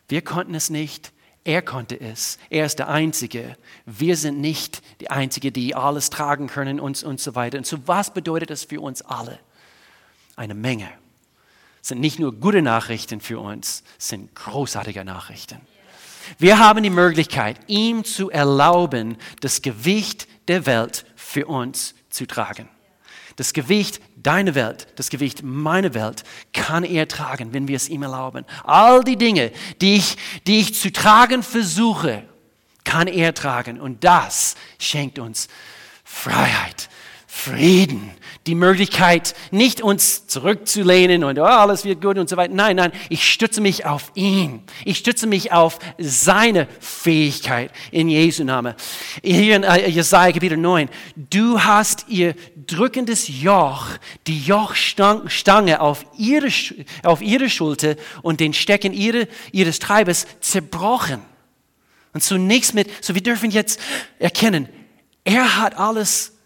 Wir 0.08 0.22
konnten 0.22 0.54
es 0.54 0.70
nicht, 0.70 1.12
er 1.44 1.62
konnte 1.62 1.98
es. 1.98 2.38
Er 2.50 2.66
ist 2.66 2.78
der 2.78 2.88
Einzige. 2.88 3.56
Wir 3.86 4.16
sind 4.16 4.40
nicht 4.40 4.82
die 5.00 5.10
Einzige, 5.10 5.50
die 5.50 5.74
alles 5.74 6.10
tragen 6.10 6.46
können 6.46 6.78
und, 6.78 7.02
und 7.02 7.20
so 7.20 7.34
weiter. 7.34 7.58
Und 7.58 7.66
so 7.66 7.78
was 7.86 8.12
bedeutet 8.12 8.50
das 8.50 8.64
für 8.64 8.80
uns 8.80 9.02
alle? 9.02 9.38
Eine 10.36 10.54
Menge. 10.54 10.90
Es 11.80 11.88
sind 11.88 12.00
nicht 12.00 12.18
nur 12.18 12.34
gute 12.34 12.60
Nachrichten 12.60 13.20
für 13.20 13.38
uns, 13.38 13.82
es 13.98 14.08
sind 14.08 14.34
großartige 14.34 15.04
Nachrichten. 15.04 15.60
Wir 16.38 16.58
haben 16.58 16.82
die 16.82 16.90
Möglichkeit, 16.90 17.58
ihm 17.66 18.04
zu 18.04 18.30
erlauben, 18.30 19.16
das 19.40 19.62
Gewicht 19.62 20.28
der 20.48 20.66
Welt 20.66 21.04
für 21.16 21.46
uns 21.46 21.94
zu 22.10 22.26
tragen. 22.26 22.68
Das 23.36 23.52
Gewicht 23.52 24.00
deiner 24.16 24.56
Welt, 24.56 24.88
das 24.96 25.10
Gewicht 25.10 25.42
meiner 25.44 25.94
Welt 25.94 26.24
kann 26.52 26.82
er 26.82 27.06
tragen, 27.06 27.52
wenn 27.52 27.68
wir 27.68 27.76
es 27.76 27.88
ihm 27.88 28.02
erlauben. 28.02 28.44
All 28.64 29.04
die 29.04 29.16
Dinge, 29.16 29.52
die 29.80 29.94
ich, 29.94 30.16
die 30.46 30.58
ich 30.58 30.74
zu 30.74 30.90
tragen 30.90 31.44
versuche, 31.44 32.24
kann 32.82 33.06
er 33.06 33.34
tragen. 33.34 33.80
Und 33.80 34.02
das 34.02 34.56
schenkt 34.78 35.20
uns 35.20 35.48
Freiheit, 36.02 36.88
Frieden, 37.30 38.10
die 38.46 38.54
Möglichkeit, 38.54 39.34
nicht 39.50 39.82
uns 39.82 40.26
zurückzulehnen 40.28 41.24
und 41.24 41.38
oh, 41.38 41.44
alles 41.44 41.84
wird 41.84 42.00
gut 42.00 42.16
und 42.16 42.26
so 42.26 42.38
weiter. 42.38 42.54
Nein, 42.54 42.76
nein, 42.76 42.90
ich 43.10 43.30
stütze 43.30 43.60
mich 43.60 43.84
auf 43.84 44.10
ihn. 44.14 44.62
Ich 44.86 44.96
stütze 44.96 45.26
mich 45.26 45.52
auf 45.52 45.78
seine 45.98 46.66
Fähigkeit 46.80 47.70
in 47.90 48.08
Jesu 48.08 48.44
Namen. 48.44 48.74
Hier 49.22 49.56
in 49.56 49.62
äh, 49.62 49.90
Jesaja 49.90 50.32
Kapitel 50.32 50.56
9. 50.56 50.88
Du 51.16 51.62
hast 51.62 52.06
ihr 52.08 52.34
drückendes 52.66 53.28
Joch, 53.28 53.88
die 54.26 54.40
Jochstange 54.40 55.82
auf 55.82 56.06
ihre, 56.16 56.48
auf 57.02 57.20
ihre 57.20 57.50
Schulter 57.50 57.96
und 58.22 58.40
den 58.40 58.54
Stecken 58.54 58.94
ihre, 58.94 59.28
ihres 59.52 59.80
Treibers 59.80 60.26
zerbrochen. 60.40 61.20
Und 62.14 62.22
zunächst 62.22 62.72
mit, 62.72 63.04
so 63.04 63.14
wir 63.14 63.22
dürfen 63.22 63.50
jetzt 63.50 63.78
erkennen, 64.18 64.66
er 65.24 65.58
hat 65.58 65.78
alles 65.78 66.37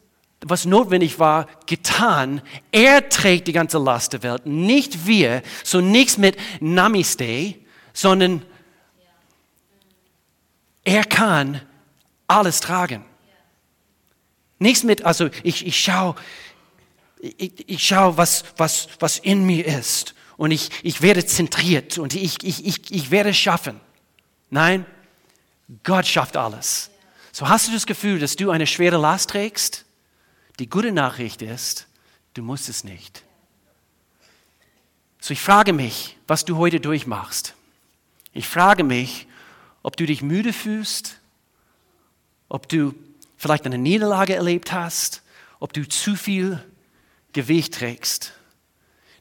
was 0.45 0.65
notwendig 0.65 1.19
war, 1.19 1.47
getan. 1.67 2.43
Er 2.71 3.09
trägt 3.09 3.49
die 3.49 3.53
ganze 3.53 3.79
Last 3.79 4.13
der 4.13 4.23
Welt, 4.23 4.47
nicht 4.47 5.07
wir. 5.07 5.43
So 5.65 5.81
nichts 5.81 6.19
mit 6.19 6.37
Namaste, 6.61 7.55
sondern 7.93 8.43
er 10.85 11.05
kann 11.05 11.61
alles 12.27 12.61
tragen. 12.61 13.05
Nichts 14.59 14.85
mit, 14.85 15.05
also 15.05 15.29
ich, 15.43 15.67
ich 15.67 15.79
schaue, 15.79 16.15
ich, 17.21 17.69
ich 17.69 17.87
schaue, 17.87 18.17
was, 18.17 18.45
was, 18.57 18.89
was 18.99 19.19
in 19.19 19.45
mir 19.45 19.67
ist. 19.67 20.15
Und 20.37 20.51
ich, 20.51 20.71
ich 20.83 21.03
werde 21.03 21.25
zentriert 21.25 21.99
und 21.99 22.15
ich, 22.15 22.43
ich, 22.43 22.65
ich, 22.65 22.91
ich 22.91 23.11
werde 23.11 23.35
schaffen. 23.35 23.81
Nein, 24.51 24.87
Gott 25.85 26.07
schafft 26.07 26.37
alles. 26.37 26.91
So 27.33 27.49
hast 27.49 27.69
du 27.69 27.73
das 27.73 27.87
Gefühl, 27.87 28.19
dass 28.19 28.37
du 28.37 28.51
eine 28.51 28.67
schwere 28.67 28.99
Last 28.99 29.31
trägst? 29.31 29.82
Die 30.62 30.70
gute 30.70 30.92
Nachricht 30.92 31.42
ist, 31.42 31.88
du 32.35 32.42
musst 32.44 32.68
es 32.68 32.85
nicht. 32.85 33.25
So 35.18 35.33
ich 35.33 35.40
frage 35.40 35.72
mich, 35.72 36.16
was 36.29 36.44
du 36.44 36.57
heute 36.57 36.79
durchmachst. 36.79 37.57
Ich 38.33 38.46
frage 38.46 38.85
mich, 38.85 39.27
ob 39.83 39.96
du 39.96 40.07
dich 40.07 40.22
müde 40.22 40.53
fühlst, 40.53 41.18
ob 42.48 42.68
du 42.68 42.94
vielleicht 43.37 43.66
eine 43.66 43.77
Niederlage 43.77 44.37
erlebt 44.37 44.70
hast, 44.70 45.22
ob 45.59 45.72
du 45.72 45.88
zu 45.88 46.14
viel 46.14 46.62
Gewicht 47.33 47.75
trägst. 47.75 48.33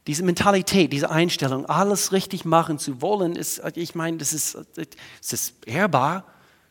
Diese 0.06 0.22
Mentalität, 0.22 0.94
diese 0.94 1.10
Einstellung, 1.10 1.66
alles 1.66 2.12
richtig 2.12 2.46
machen 2.46 2.78
zu 2.78 3.02
wollen, 3.02 3.36
ist, 3.36 3.64
ich 3.74 3.96
meine, 3.96 4.18
das 4.18 4.32
ist, 4.34 4.60
das 4.76 5.34
ist 5.34 5.66
ehrbar. 5.66 6.24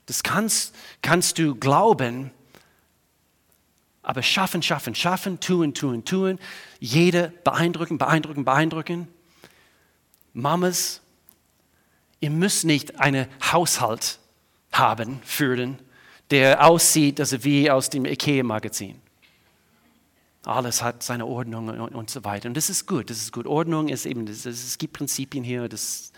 Das 0.06 0.22
kannst, 0.22 0.76
kannst 1.02 1.40
du 1.40 1.56
glauben. 1.56 2.30
Aber 4.02 4.22
schaffen, 4.22 4.62
schaffen, 4.62 4.94
schaffen, 4.94 5.40
tun, 5.40 5.74
tun, 5.74 6.04
tun. 6.04 6.38
Jede 6.78 7.32
beeindrucken, 7.44 7.98
beeindrucken, 7.98 8.44
beeindrucken. 8.44 9.08
Mamas, 10.32 11.00
ihr 12.20 12.30
müsst 12.30 12.64
nicht 12.64 13.00
einen 13.00 13.26
Haushalt 13.52 14.18
haben, 14.72 15.20
führen, 15.24 15.78
der 16.30 16.64
aussieht, 16.64 17.20
also 17.20 17.42
wie 17.44 17.70
aus 17.70 17.90
dem 17.90 18.04
IKEA-Magazin. 18.04 19.00
Alles 20.44 20.82
hat 20.82 21.02
seine 21.02 21.26
Ordnung 21.26 21.68
und, 21.68 21.94
und, 21.94 22.08
so 22.08 22.24
weiter. 22.24 22.48
Und 22.48 22.56
das 22.56 22.70
ist 22.70 22.86
gut, 22.86 23.10
das 23.10 23.18
ist 23.18 23.30
gut. 23.30 23.46
Ordnung 23.46 23.88
ist 23.88 24.06
eben, 24.06 24.24
das, 24.24 24.42
das, 24.42 24.54
es 24.54 24.78
gibt 24.78 24.94
Prinzipien 24.94 25.44
hier, 25.44 25.68
das, 25.68 26.12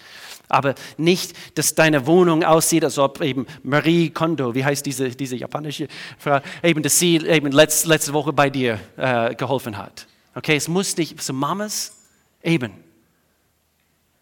aber 0.48 0.76
nicht, 0.96 1.58
dass 1.58 1.74
deine 1.74 2.06
Wohnung 2.06 2.44
aussieht, 2.44 2.84
als 2.84 2.98
ob 2.98 3.20
eben 3.20 3.46
Marie 3.64 4.10
Kondo, 4.10 4.54
wie 4.54 4.64
heißt 4.64 4.86
diese, 4.86 5.10
diese 5.10 5.34
japanische 5.34 5.88
Frau, 6.18 6.40
eben, 6.62 6.84
dass 6.84 7.00
sie 7.00 7.16
eben 7.16 7.50
letzt, 7.50 7.86
letzte 7.86 8.12
Woche 8.12 8.32
bei 8.32 8.48
dir 8.48 8.78
äh, 8.96 9.34
geholfen 9.34 9.76
hat. 9.76 10.06
Okay, 10.36 10.54
es 10.54 10.68
muss 10.68 10.96
nicht, 10.96 11.20
so 11.20 11.32
Mamas, 11.32 11.96
eben. 12.44 12.72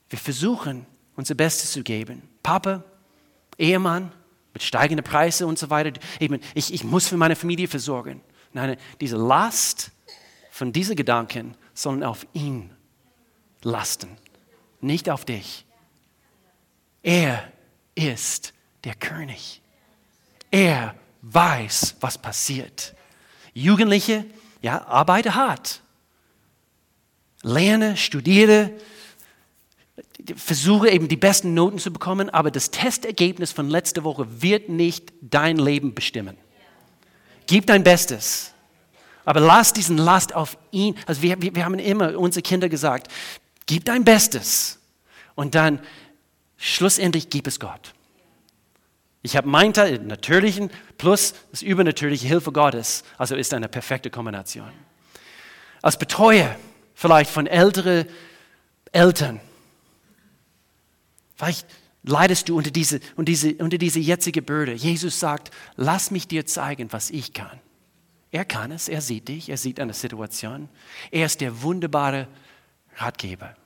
Wir 0.08 0.18
versuchen, 0.18 0.86
unser 1.14 1.34
Bestes 1.34 1.72
zu 1.72 1.82
geben. 1.82 2.22
Papa, 2.42 2.82
Ehemann, 3.58 4.12
mit 4.54 4.62
steigenden 4.62 5.04
Preisen 5.04 5.46
und 5.46 5.58
so 5.58 5.68
weiter. 5.68 6.00
Eben, 6.18 6.40
ich, 6.54 6.72
ich 6.72 6.84
muss 6.84 7.06
für 7.06 7.18
meine 7.18 7.36
Familie 7.36 7.68
versorgen. 7.68 8.22
Nein, 8.52 8.76
diese 9.00 9.16
Last 9.16 9.90
von 10.50 10.72
diesen 10.72 10.96
Gedanken 10.96 11.54
sollen 11.74 12.02
auf 12.02 12.26
ihn 12.32 12.70
lasten, 13.62 14.16
nicht 14.80 15.08
auf 15.08 15.24
dich. 15.24 15.64
Er 17.02 17.50
ist 17.94 18.52
der 18.84 18.94
König. 18.94 19.62
Er 20.50 20.94
weiß, 21.22 21.96
was 22.00 22.18
passiert. 22.18 22.94
Jugendliche, 23.54 24.24
ja, 24.62 24.86
arbeite 24.86 25.34
hart. 25.34 25.80
Lerne, 27.42 27.96
studiere, 27.96 28.70
versuche 30.36 30.90
eben 30.90 31.08
die 31.08 31.16
besten 31.16 31.54
Noten 31.54 31.78
zu 31.78 31.92
bekommen, 31.92 32.28
aber 32.30 32.50
das 32.50 32.70
Testergebnis 32.70 33.52
von 33.52 33.68
letzter 33.68 34.04
Woche 34.04 34.42
wird 34.42 34.68
nicht 34.68 35.12
dein 35.22 35.56
Leben 35.56 35.94
bestimmen. 35.94 36.36
Gib 37.50 37.66
dein 37.66 37.82
Bestes. 37.82 38.52
Aber 39.24 39.40
lass 39.40 39.72
diesen 39.72 39.98
Last 39.98 40.36
auf 40.36 40.56
ihn. 40.70 40.96
Also 41.04 41.20
wir, 41.20 41.42
wir, 41.42 41.64
haben 41.64 41.80
immer 41.80 42.16
unsere 42.16 42.42
Kinder 42.42 42.68
gesagt, 42.68 43.10
gib 43.66 43.86
dein 43.86 44.04
Bestes. 44.04 44.78
Und 45.34 45.56
dann 45.56 45.80
schlussendlich 46.58 47.28
gib 47.28 47.48
es 47.48 47.58
Gott. 47.58 47.92
Ich 49.22 49.36
habe 49.36 49.48
meinen 49.48 49.72
Teil, 49.72 49.98
natürlichen 49.98 50.70
plus 50.96 51.34
das 51.50 51.62
übernatürliche 51.62 52.28
Hilfe 52.28 52.52
Gottes. 52.52 53.02
Also 53.18 53.34
ist 53.34 53.52
eine 53.52 53.68
perfekte 53.68 54.10
Kombination. 54.10 54.70
Als 55.82 55.98
Betreuer 55.98 56.54
vielleicht 56.94 57.32
von 57.32 57.48
älteren 57.48 58.06
Eltern. 58.92 59.40
Vielleicht 61.34 61.66
leidest 62.02 62.48
du 62.48 62.56
unter 62.56 62.70
diese, 62.70 63.00
unter 63.16 63.30
diese, 63.30 63.54
unter 63.54 63.78
diese 63.78 63.98
jetzige 63.98 64.42
Bürde. 64.42 64.72
Jesus 64.72 65.20
sagt, 65.20 65.50
lass 65.76 66.10
mich 66.10 66.28
dir 66.28 66.46
zeigen, 66.46 66.92
was 66.92 67.10
ich 67.10 67.32
kann. 67.32 67.60
Er 68.30 68.44
kann 68.44 68.70
es, 68.70 68.88
er 68.88 69.00
sieht 69.00 69.28
dich, 69.28 69.48
er 69.48 69.56
sieht 69.56 69.80
eine 69.80 69.92
Situation. 69.92 70.68
Er 71.10 71.26
ist 71.26 71.40
der 71.40 71.62
wunderbare 71.62 72.28
Ratgeber. 72.96 73.56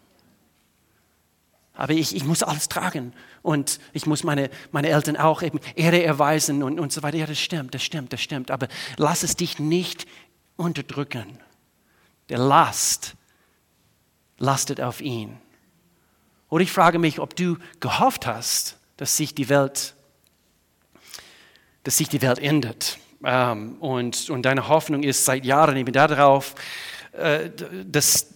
Aber 1.74 1.92
ich, 1.92 2.14
ich 2.14 2.24
muss 2.24 2.42
alles 2.42 2.68
tragen 2.68 3.12
und 3.42 3.80
ich 3.92 4.06
muss 4.06 4.22
meine, 4.22 4.48
meine 4.70 4.88
Eltern 4.88 5.16
auch 5.16 5.42
eben 5.42 5.58
Ehre 5.74 6.02
erweisen 6.02 6.62
und, 6.62 6.78
und 6.78 6.92
so 6.92 7.02
weiter. 7.02 7.18
Ja, 7.18 7.26
das 7.26 7.40
stimmt, 7.40 7.74
das 7.74 7.82
stimmt, 7.82 8.12
das 8.12 8.20
stimmt. 8.20 8.50
Aber 8.52 8.68
lass 8.96 9.24
es 9.24 9.34
dich 9.34 9.58
nicht 9.58 10.06
unterdrücken. 10.56 11.38
Der 12.28 12.38
Last 12.38 13.16
lastet 14.38 14.80
auf 14.80 15.00
ihn. 15.00 15.36
Oder 16.54 16.62
ich 16.62 16.70
frage 16.70 17.00
mich, 17.00 17.18
ob 17.18 17.34
du 17.34 17.56
gehofft 17.80 18.28
hast, 18.28 18.76
dass 18.96 19.16
sich 19.16 19.34
die 19.34 19.48
Welt, 19.48 19.96
dass 21.82 21.96
sich 21.96 22.08
die 22.08 22.22
Welt 22.22 22.38
ändert. 22.38 22.96
Ähm, 23.24 23.74
und, 23.80 24.30
und 24.30 24.42
deine 24.42 24.68
Hoffnung 24.68 25.02
ist 25.02 25.24
seit 25.24 25.44
Jahren 25.44 25.76
eben 25.76 25.92
darauf, 25.92 26.54
äh, 27.10 27.50
dass, 27.84 28.28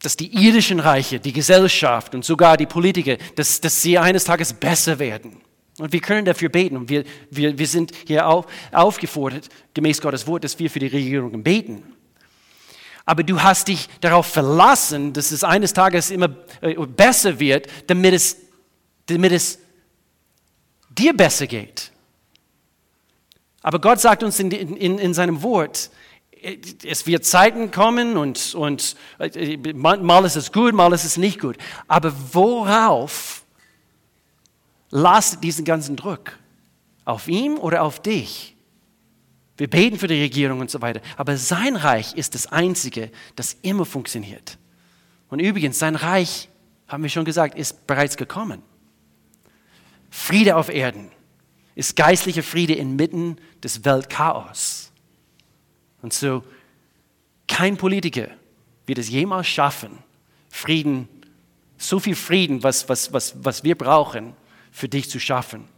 dass 0.00 0.16
die 0.16 0.32
irdischen 0.32 0.78
Reiche, 0.78 1.18
die 1.18 1.32
Gesellschaft 1.32 2.14
und 2.14 2.24
sogar 2.24 2.56
die 2.56 2.66
Politiker, 2.66 3.16
dass, 3.34 3.60
dass 3.60 3.82
sie 3.82 3.98
eines 3.98 4.22
Tages 4.22 4.52
besser 4.52 5.00
werden. 5.00 5.40
Und 5.78 5.92
wir 5.92 6.00
können 6.00 6.24
dafür 6.24 6.48
beten. 6.48 6.76
Und 6.76 6.90
wir, 6.90 7.02
wir, 7.28 7.58
wir 7.58 7.66
sind 7.66 7.90
hier 8.06 8.28
auf, 8.28 8.46
aufgefordert, 8.70 9.48
gemäß 9.74 10.00
Gottes 10.00 10.28
Wort, 10.28 10.44
dass 10.44 10.60
wir 10.60 10.70
für 10.70 10.78
die 10.78 10.86
Regierungen 10.86 11.42
beten 11.42 11.82
aber 13.04 13.22
du 13.22 13.42
hast 13.42 13.68
dich 13.68 13.88
darauf 14.00 14.26
verlassen, 14.26 15.12
dass 15.12 15.32
es 15.32 15.44
eines 15.44 15.72
Tages 15.72 16.10
immer 16.10 16.28
äh, 16.60 16.74
besser 16.74 17.38
wird, 17.40 17.66
damit 17.86 18.14
es, 18.14 18.36
damit 19.06 19.32
es 19.32 19.58
dir 20.90 21.16
besser 21.16 21.46
geht. 21.46 21.90
Aber 23.62 23.80
Gott 23.80 24.00
sagt 24.00 24.22
uns 24.22 24.38
in, 24.38 24.50
in, 24.50 24.98
in 24.98 25.14
seinem 25.14 25.42
Wort, 25.42 25.90
es 26.84 27.06
wird 27.06 27.24
Zeiten 27.24 27.70
kommen 27.70 28.16
und, 28.16 28.54
und 28.54 28.96
äh, 29.18 29.56
mal 29.74 30.24
ist 30.24 30.36
es 30.36 30.50
gut, 30.50 30.74
mal 30.74 30.92
ist 30.92 31.04
es 31.04 31.16
nicht 31.16 31.40
gut. 31.40 31.56
Aber 31.86 32.12
worauf 32.32 33.42
lastet 34.90 35.44
diesen 35.44 35.64
ganzen 35.64 35.96
Druck? 35.96 36.38
Auf 37.04 37.28
ihm 37.28 37.58
oder 37.58 37.82
auf 37.82 38.00
dich? 38.00 38.56
Wir 39.62 39.70
beten 39.70 39.96
für 39.96 40.08
die 40.08 40.20
Regierung 40.20 40.58
und 40.58 40.72
so 40.72 40.82
weiter. 40.82 41.00
Aber 41.16 41.36
sein 41.36 41.76
Reich 41.76 42.14
ist 42.14 42.34
das 42.34 42.48
Einzige, 42.48 43.12
das 43.36 43.56
immer 43.62 43.84
funktioniert. 43.84 44.58
Und 45.28 45.38
übrigens, 45.38 45.78
sein 45.78 45.94
Reich, 45.94 46.48
haben 46.88 47.04
wir 47.04 47.10
schon 47.10 47.24
gesagt, 47.24 47.56
ist 47.56 47.86
bereits 47.86 48.16
gekommen. 48.16 48.60
Friede 50.10 50.56
auf 50.56 50.68
Erden 50.68 51.12
ist 51.76 51.94
geistlicher 51.94 52.42
Friede 52.42 52.74
inmitten 52.74 53.36
des 53.62 53.84
Weltchaos. 53.84 54.90
Und 56.02 56.12
so, 56.12 56.42
kein 57.46 57.76
Politiker 57.76 58.30
wird 58.84 58.98
es 58.98 59.10
jemals 59.10 59.46
schaffen, 59.46 59.96
Frieden, 60.48 61.08
so 61.78 62.00
viel 62.00 62.16
Frieden, 62.16 62.64
was, 62.64 62.88
was, 62.88 63.12
was, 63.12 63.32
was 63.44 63.62
wir 63.62 63.78
brauchen, 63.78 64.34
für 64.72 64.88
dich 64.88 65.08
zu 65.08 65.20
schaffen. 65.20 65.68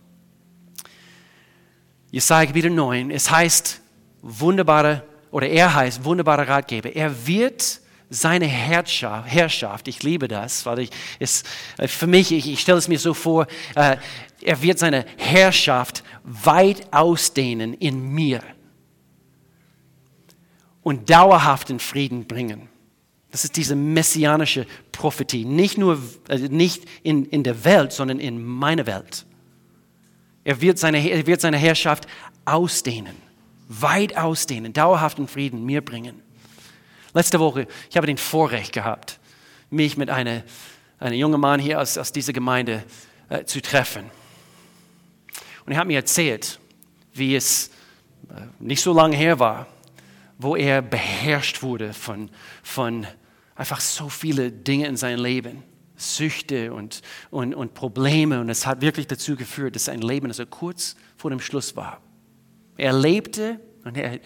Jesaja 2.14 2.46
Kapitel 2.46 2.70
9, 2.70 3.11
es 3.11 3.29
heißt 3.29 3.81
wunderbare, 4.22 5.03
oder 5.33 5.48
er 5.48 5.74
heißt 5.74 6.05
wunderbarer 6.05 6.46
Ratgeber. 6.46 6.94
Er 6.94 7.27
wird 7.27 7.81
seine 8.09 8.46
Herrschaft, 8.46 9.29
Herrschaft, 9.29 9.88
ich 9.88 10.00
liebe 10.05 10.29
das, 10.29 10.64
weil 10.64 10.79
ich, 10.79 10.90
es, 11.18 11.42
äh, 11.77 11.88
für 11.88 12.07
mich, 12.07 12.31
ich, 12.31 12.48
ich 12.48 12.61
stelle 12.61 12.79
es 12.79 12.87
mir 12.87 13.00
so 13.00 13.14
vor, 13.14 13.48
äh, 13.74 13.96
er 14.42 14.62
wird 14.62 14.79
seine 14.79 15.05
Herrschaft 15.16 16.05
weit 16.22 16.87
ausdehnen 16.92 17.74
in 17.74 18.12
mir 18.12 18.44
und 20.85 21.11
dauerhaften 21.11 21.81
Frieden 21.81 22.29
bringen. 22.29 22.68
Das 23.33 23.42
ist 23.42 23.57
diese 23.57 23.74
messianische 23.74 24.68
Prophetie, 24.92 25.44
nicht 25.44 25.79
nur 25.79 26.00
äh, 26.29 26.38
nicht 26.38 26.85
in, 27.03 27.24
in 27.24 27.42
der 27.42 27.64
Welt, 27.64 27.90
sondern 27.90 28.20
in 28.20 28.40
meiner 28.40 28.87
Welt. 28.87 29.27
Er 30.44 30.61
wird 30.61 30.78
seine, 30.78 30.98
er 31.09 31.26
wird 31.26 31.40
seine 31.40 31.57
Herrschaft 31.57 32.07
ausdehnen, 32.44 33.16
weit 33.68 34.16
ausdehnen, 34.16 34.72
dauerhaften 34.72 35.26
Frieden 35.26 35.64
mir 35.64 35.83
bringen. 35.83 36.22
Letzte 37.14 37.40
Woche, 37.40 37.66
ich 37.88 37.96
habe 37.96 38.07
den 38.07 38.18
Vorrecht 38.18 38.72
gehabt, 38.72 39.18
mich 39.70 39.96
mit 39.96 40.11
einem 40.11 40.42
eine 40.98 41.16
jungen 41.16 41.40
Mann 41.40 41.61
hier 41.61 41.80
aus, 41.80 41.98
aus 41.98 42.12
dieser 42.12 42.33
Gemeinde 42.33 42.85
äh, 43.28 43.44
zu 43.44 43.61
treffen. 43.61 44.11
Und 45.66 45.72
er 45.72 45.78
hat 45.78 45.87
mir 45.87 45.96
erzählt, 45.96 46.59
wie 47.12 47.35
es 47.37 47.68
äh, 48.30 48.40
nicht 48.59 48.83
so 48.83 48.92
lange 48.92 49.16
her 49.16 49.38
war, 49.38 49.66
wo 50.38 50.57
er 50.57 50.83
beherrscht 50.83 51.62
wurde 51.62 51.92
von, 51.92 52.30
von 52.62 53.07
einfach 53.54 53.80
so 53.80 54.09
viele 54.09 54.50
Dinge 54.50 54.87
in 54.87 54.96
seinem 54.96 55.22
Leben. 55.22 55.62
Süchte 56.05 56.73
und, 56.73 57.03
und, 57.31 57.55
und 57.55 57.75
Probleme. 57.75 58.40
Und 58.40 58.49
es 58.49 58.67
hat 58.67 58.81
wirklich 58.81 59.07
dazu 59.07 59.37
geführt, 59.37 59.75
dass 59.75 59.87
sein 59.87 60.01
Leben 60.01 60.27
also 60.27 60.47
kurz 60.47 60.97
vor 61.17 61.31
dem 61.31 61.40
Schluss 61.40 61.77
war. 61.77 62.01
Er 62.77 62.93
lebte 62.93 63.61
und 63.85 63.97
er 63.97 64.21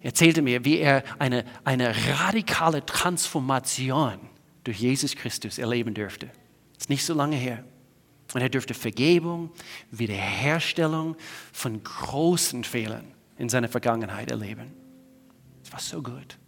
erzählte 0.00 0.42
mir, 0.42 0.64
wie 0.64 0.78
er 0.78 1.04
eine, 1.18 1.44
eine 1.64 1.94
radikale 2.18 2.84
Transformation 2.84 4.18
durch 4.64 4.78
Jesus 4.78 5.16
Christus 5.16 5.58
erleben 5.58 5.94
dürfte. 5.94 6.26
Das 6.74 6.84
ist 6.84 6.90
nicht 6.90 7.04
so 7.04 7.14
lange 7.14 7.36
her. 7.36 7.64
Und 8.34 8.40
er 8.40 8.48
dürfte 8.48 8.74
Vergebung, 8.74 9.50
Wiederherstellung 9.90 11.16
von 11.52 11.82
großen 11.82 12.64
Fehlern 12.64 13.04
in 13.38 13.48
seiner 13.48 13.68
Vergangenheit 13.68 14.30
erleben. 14.30 14.72
Es 15.62 15.72
war 15.72 15.80
so 15.80 16.02
gut. 16.02 16.38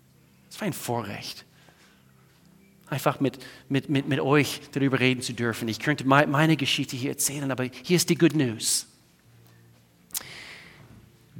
Es 0.48 0.60
war 0.60 0.66
ein 0.66 0.72
Vorrecht, 0.72 1.44
einfach 2.88 3.20
mit, 3.20 3.38
mit, 3.68 3.88
mit, 3.88 4.08
mit 4.08 4.20
euch 4.20 4.60
darüber 4.72 5.00
reden 5.00 5.22
zu 5.22 5.32
dürfen. 5.32 5.68
Ich 5.68 5.78
könnte 5.80 6.06
meine 6.06 6.56
Geschichte 6.56 6.96
hier 6.96 7.10
erzählen, 7.10 7.50
aber 7.50 7.64
hier 7.82 7.96
ist 7.96 8.10
die 8.10 8.16
Good 8.16 8.34
News. 8.34 8.86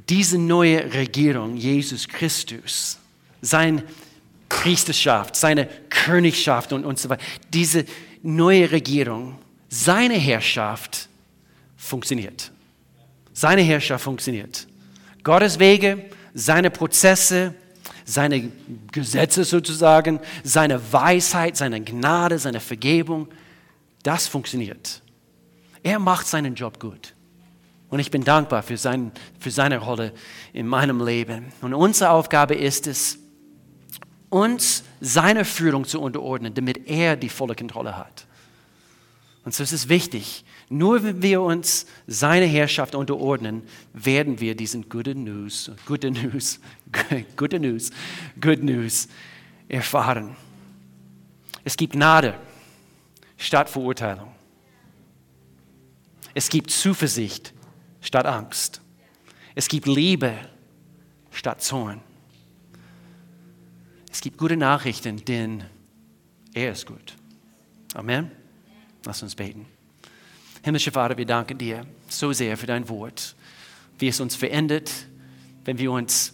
Diese 0.08 0.38
neue 0.38 0.92
Regierung, 0.92 1.56
Jesus 1.56 2.08
Christus, 2.08 2.98
sein 3.40 3.82
Priesterschaft, 4.48 5.36
seine 5.36 5.68
Königschaft 5.88 6.72
und, 6.72 6.84
und 6.84 6.98
so 6.98 7.08
weiter, 7.08 7.24
diese 7.52 7.84
neue 8.22 8.70
Regierung, 8.70 9.38
seine 9.68 10.14
Herrschaft 10.14 11.08
funktioniert. 11.76 12.50
Seine 13.32 13.62
Herrschaft 13.62 14.04
funktioniert. 14.04 14.66
Gottes 15.22 15.58
Wege, 15.58 16.04
seine 16.34 16.70
Prozesse, 16.70 17.54
seine 18.04 18.50
Gesetze 18.92 19.44
sozusagen, 19.44 20.20
seine 20.42 20.92
Weisheit, 20.92 21.56
seine 21.56 21.80
Gnade, 21.80 22.38
seine 22.38 22.60
Vergebung, 22.60 23.28
das 24.02 24.26
funktioniert. 24.28 25.02
Er 25.82 25.98
macht 25.98 26.26
seinen 26.26 26.54
Job 26.54 26.78
gut. 26.78 27.14
Und 27.88 28.00
ich 28.00 28.10
bin 28.10 28.24
dankbar 28.24 28.62
für, 28.62 28.76
sein, 28.76 29.12
für 29.38 29.50
seine 29.50 29.78
Rolle 29.78 30.12
in 30.52 30.66
meinem 30.66 31.04
Leben. 31.04 31.52
Und 31.60 31.74
unsere 31.74 32.10
Aufgabe 32.10 32.54
ist 32.54 32.86
es, 32.86 33.18
uns 34.30 34.82
seiner 35.00 35.44
Führung 35.44 35.84
zu 35.84 36.00
unterordnen, 36.00 36.52
damit 36.54 36.88
er 36.88 37.16
die 37.16 37.28
volle 37.28 37.54
Kontrolle 37.54 37.96
hat. 37.96 38.26
Und 39.44 39.54
so 39.54 39.62
ist 39.62 39.72
es 39.72 39.88
wichtig, 39.88 40.44
nur 40.68 41.02
wenn 41.02 41.22
wir 41.22 41.40
uns 41.42 41.86
seiner 42.06 42.46
Herrschaft 42.46 42.94
unterordnen, 42.94 43.62
werden 43.92 44.40
wir 44.40 44.54
diesen 44.54 44.88
Good 44.88 45.08
News, 45.14 45.70
Good 45.86 46.04
News, 46.04 46.60
Good 47.36 47.60
News, 47.60 47.90
Good 48.40 48.62
News 48.62 49.08
erfahren. 49.68 50.36
Es 51.64 51.76
gibt 51.76 51.94
Gnade 51.94 52.34
statt 53.36 53.68
Verurteilung. 53.68 54.32
Es 56.34 56.48
gibt 56.48 56.70
Zuversicht 56.70 57.52
statt 58.00 58.26
Angst. 58.26 58.80
Es 59.54 59.68
gibt 59.68 59.86
Liebe 59.86 60.34
statt 61.30 61.62
Zorn. 61.62 62.00
Es 64.10 64.20
gibt 64.20 64.38
gute 64.38 64.56
Nachrichten, 64.56 65.24
denn 65.24 65.64
er 66.52 66.72
ist 66.72 66.86
gut. 66.86 67.16
Amen. 67.94 68.30
Lass 69.04 69.22
uns 69.22 69.34
beten. 69.34 69.66
Himmlischer 70.64 70.92
Vater, 70.92 71.18
wir 71.18 71.26
danken 71.26 71.58
dir 71.58 71.84
so 72.08 72.32
sehr 72.32 72.56
für 72.56 72.66
dein 72.66 72.88
Wort, 72.88 73.36
wie 73.98 74.08
es 74.08 74.18
uns 74.18 74.34
verändert, 74.34 74.90
wenn 75.66 75.76
wir 75.76 75.92
uns, 75.92 76.32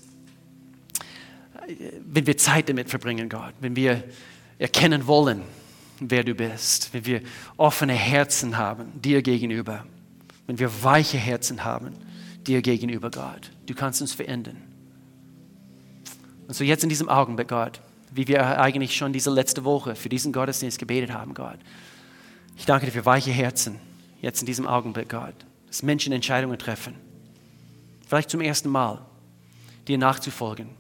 wenn 2.07 2.29
wir 2.29 2.37
Zeit 2.37 2.69
damit 2.69 2.89
verbringen, 2.89 3.29
Gott, 3.29 3.55
wenn 3.59 3.75
wir 3.75 4.05
erkennen 4.57 5.09
wollen, 5.09 5.43
wer 5.99 6.23
du 6.23 6.37
bist, 6.37 6.95
wenn 6.95 7.05
wir 7.07 7.23
offene 7.57 7.93
Herzen 7.93 8.57
haben 8.57 8.93
dir 9.01 9.21
gegenüber, 9.21 9.85
wenn 10.47 10.61
wir 10.61 10.85
weiche 10.85 11.19
Herzen 11.19 11.65
haben 11.65 11.95
dir 12.47 12.63
gegenüber, 12.63 13.11
Gott. 13.11 13.51
Du 13.67 13.75
kannst 13.75 14.01
uns 14.01 14.13
verändern. 14.13 14.59
Und 16.47 16.55
so 16.55 16.63
jetzt 16.63 16.85
in 16.85 16.89
diesem 16.89 17.09
Augenblick, 17.09 17.49
Gott, 17.49 17.81
wie 18.13 18.29
wir 18.29 18.61
eigentlich 18.61 18.95
schon 18.95 19.13
diese 19.13 19.31
letzte 19.31 19.65
Woche 19.65 19.97
für 19.97 20.09
diesen 20.09 20.33
Gottesdienst 20.33 20.79
gebetet 20.79 21.13
haben, 21.13 21.35
Gott. 21.35 21.59
Ich 22.57 22.65
danke 22.65 22.87
dir 22.87 22.93
für 22.93 23.05
weiche 23.05 23.33
Herzen 23.33 23.90
jetzt 24.21 24.41
in 24.41 24.47
diesem 24.47 24.67
Augenblick, 24.67 25.09
Gott, 25.09 25.35
dass 25.67 25.83
Menschen 25.83 26.13
Entscheidungen 26.13 26.59
treffen. 26.59 26.95
Vielleicht 28.07 28.31
zum 28.31 28.41
ersten 28.41 28.69
Mal, 28.69 29.05
dir 29.87 29.99
nachzufolgen. 29.99 30.71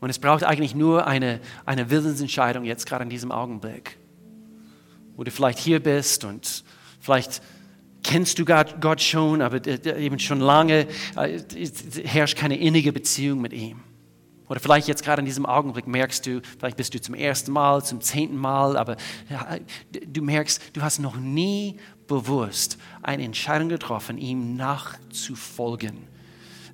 Und 0.00 0.10
es 0.10 0.18
braucht 0.18 0.44
eigentlich 0.44 0.74
nur 0.74 1.06
eine, 1.06 1.40
eine 1.66 1.90
Willensentscheidung 1.90 2.64
jetzt 2.64 2.86
gerade 2.86 3.02
in 3.02 3.10
diesem 3.10 3.32
Augenblick, 3.32 3.96
wo 5.16 5.24
du 5.24 5.30
vielleicht 5.30 5.58
hier 5.58 5.82
bist 5.82 6.24
und 6.24 6.64
vielleicht 7.00 7.42
kennst 8.04 8.38
du 8.38 8.44
Gott 8.44 9.02
schon, 9.02 9.42
aber 9.42 9.66
eben 9.66 10.18
schon 10.20 10.40
lange 10.40 10.86
äh, 11.16 11.40
herrscht 12.04 12.38
keine 12.38 12.56
innige 12.56 12.92
Beziehung 12.92 13.40
mit 13.40 13.52
ihm. 13.52 13.80
Oder 14.48 14.60
vielleicht 14.60 14.88
jetzt 14.88 15.04
gerade 15.04 15.20
in 15.20 15.26
diesem 15.26 15.44
Augenblick 15.44 15.86
merkst 15.86 16.26
du, 16.26 16.40
vielleicht 16.58 16.76
bist 16.76 16.94
du 16.94 17.00
zum 17.00 17.14
ersten 17.14 17.52
Mal, 17.52 17.84
zum 17.84 18.00
zehnten 18.00 18.36
Mal, 18.36 18.76
aber 18.76 18.96
du 19.90 20.22
merkst, 20.22 20.70
du 20.72 20.82
hast 20.82 20.98
noch 21.00 21.16
nie 21.16 21.78
bewusst 22.06 22.78
eine 23.02 23.24
Entscheidung 23.24 23.68
getroffen, 23.68 24.16
ihm 24.16 24.56
nachzufolgen, 24.56 26.08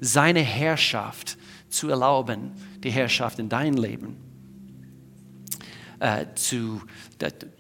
seine 0.01 0.41
Herrschaft 0.41 1.37
zu 1.69 1.89
erlauben, 1.89 2.53
die 2.79 2.91
Herrschaft 2.91 3.41
in 3.41 3.49
dein 3.49 3.75
Leben 3.75 4.17
äh, 5.99 6.27
zu 6.37 6.81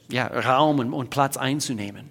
ja, 0.08 0.26
Raum 0.28 0.92
und, 0.92 1.10
Platz 1.10 1.36
einzunehmen. 1.36 2.10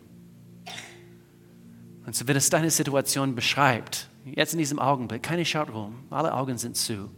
Und 2.05 2.15
so, 2.15 2.27
wenn 2.27 2.35
es 2.35 2.49
deine 2.49 2.69
Situation 2.69 3.33
beschreibt, 3.33 4.09
jetzt 4.25 4.51
in 4.51 4.59
diesem 4.59 4.79
Augenblick, 4.79 5.23
keine 5.23 5.45
schaut 5.45 5.73
rum, 5.73 6.03
alle 6.09 6.33
Augen 6.33 6.57
sind 6.57 6.75
zu 6.75 7.09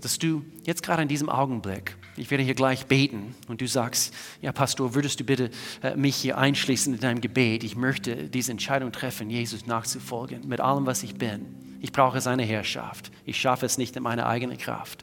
dass 0.00 0.18
du 0.18 0.44
jetzt 0.64 0.82
gerade 0.82 1.02
in 1.02 1.08
diesem 1.08 1.28
Augenblick, 1.28 1.96
ich 2.16 2.30
werde 2.30 2.44
hier 2.44 2.54
gleich 2.54 2.86
beten 2.86 3.34
und 3.48 3.60
du 3.60 3.68
sagst, 3.68 4.14
ja 4.40 4.52
Pastor, 4.52 4.94
würdest 4.94 5.20
du 5.20 5.24
bitte 5.24 5.50
äh, 5.82 5.96
mich 5.96 6.16
hier 6.16 6.38
einschließen 6.38 6.94
in 6.94 7.00
deinem 7.00 7.20
Gebet? 7.20 7.64
Ich 7.64 7.76
möchte 7.76 8.28
diese 8.28 8.52
Entscheidung 8.52 8.92
treffen, 8.92 9.30
Jesus 9.30 9.66
nachzufolgen, 9.66 10.46
mit 10.48 10.60
allem, 10.60 10.86
was 10.86 11.02
ich 11.02 11.14
bin. 11.14 11.46
Ich 11.80 11.92
brauche 11.92 12.20
seine 12.20 12.42
Herrschaft. 12.42 13.10
Ich 13.24 13.40
schaffe 13.40 13.66
es 13.66 13.78
nicht 13.78 13.96
in 13.96 14.02
meiner 14.02 14.26
eigenen 14.26 14.58
Kraft. 14.58 15.02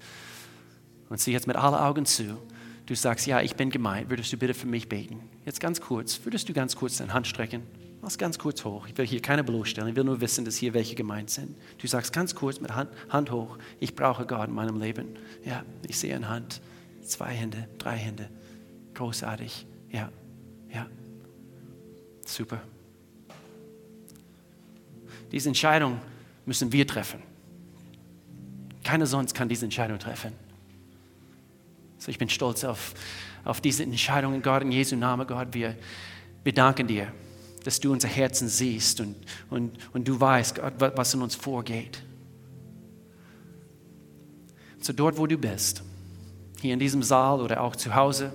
Und 1.10 1.20
sieh 1.20 1.32
jetzt 1.32 1.48
mit 1.48 1.56
allen 1.56 1.76
Augen 1.76 2.06
zu. 2.06 2.38
Du 2.86 2.96
sagst, 2.96 3.26
ja, 3.28 3.42
ich 3.42 3.56
bin 3.56 3.70
gemeint, 3.70 4.10
würdest 4.10 4.32
du 4.32 4.38
bitte 4.38 4.54
für 4.54 4.68
mich 4.68 4.88
beten? 4.88 5.20
Jetzt 5.46 5.60
ganz 5.60 5.82
kurz, 5.82 6.20
würdest 6.24 6.48
du 6.50 6.54
ganz 6.54 6.76
kurz 6.76 6.98
deine 6.98 7.14
Hand 7.14 7.28
strecken? 7.28 7.64
Mach 8.08 8.18
ganz 8.18 8.40
kurz 8.40 8.64
hoch. 8.64 8.88
Ich 8.88 8.98
will 8.98 9.06
hier 9.06 9.22
keine 9.22 9.44
bloßstellen. 9.44 9.90
Ich 9.90 9.96
will 9.98 10.06
nur 10.06 10.22
wissen, 10.22 10.46
dass 10.46 10.56
hier 10.56 10.74
welche 10.74 10.96
gemeint 10.96 11.30
sind. 11.30 11.58
Du 11.78 11.88
sagst 11.88 12.14
ganz 12.14 12.34
kurz 12.34 12.62
mit 12.62 12.74
Hand, 12.74 12.90
Hand 13.10 13.32
hoch. 13.32 13.58
Ich 13.82 13.98
brauche 13.98 14.26
Gott 14.26 14.48
in 14.48 14.56
meinem 14.56 14.80
Leben. 14.80 15.18
Ja, 15.44 15.66
ich 15.86 16.00
sehe 16.00 16.16
eine 16.16 16.30
Hand. 16.30 16.62
Zwei 17.02 17.34
Hände, 17.34 17.68
drei 17.78 17.98
Hände. 17.98 18.30
Großartig. 18.94 19.66
Ja, 19.92 20.10
ja. 20.74 20.88
Super. 22.26 22.62
Diese 25.30 25.50
Entscheidung 25.50 26.00
müssen 26.46 26.72
wir 26.72 26.88
treffen. 26.88 27.22
Keiner 28.86 29.06
sonst 29.06 29.36
kann 29.36 29.50
diese 29.50 29.66
Entscheidung 29.66 30.00
treffen. 30.00 30.32
So, 31.98 32.10
ich 32.10 32.18
bin 32.18 32.30
stolz 32.30 32.64
auf, 32.64 32.94
auf 33.44 33.60
diese 33.60 33.84
Entscheidung, 33.84 34.42
Gott, 34.42 34.62
in 34.62 34.72
Jesu 34.72 34.96
Namen, 34.96 35.28
Gott. 35.28 35.50
Wir, 35.52 35.76
wir 36.46 36.54
danken 36.54 36.88
dir 36.88 37.12
dass 37.68 37.82
du 37.82 37.92
unser 37.92 38.08
Herzen 38.08 38.48
siehst 38.48 39.02
und, 39.02 39.14
und, 39.50 39.78
und 39.92 40.08
du 40.08 40.18
weißt, 40.18 40.56
Gott, 40.56 40.94
was 40.96 41.14
in 41.14 41.22
uns 41.22 41.36
vorgeht. 41.36 42.02
So 44.80 44.94
dort, 44.94 45.18
wo 45.18 45.28
du 45.28 45.38
bist, 45.38 45.84
hier 46.62 46.74
in 46.74 46.80
diesem 46.80 47.04
Saal 47.04 47.42
oder 47.42 47.60
auch 47.60 47.76
zu 47.76 47.94
Hause, 47.94 48.32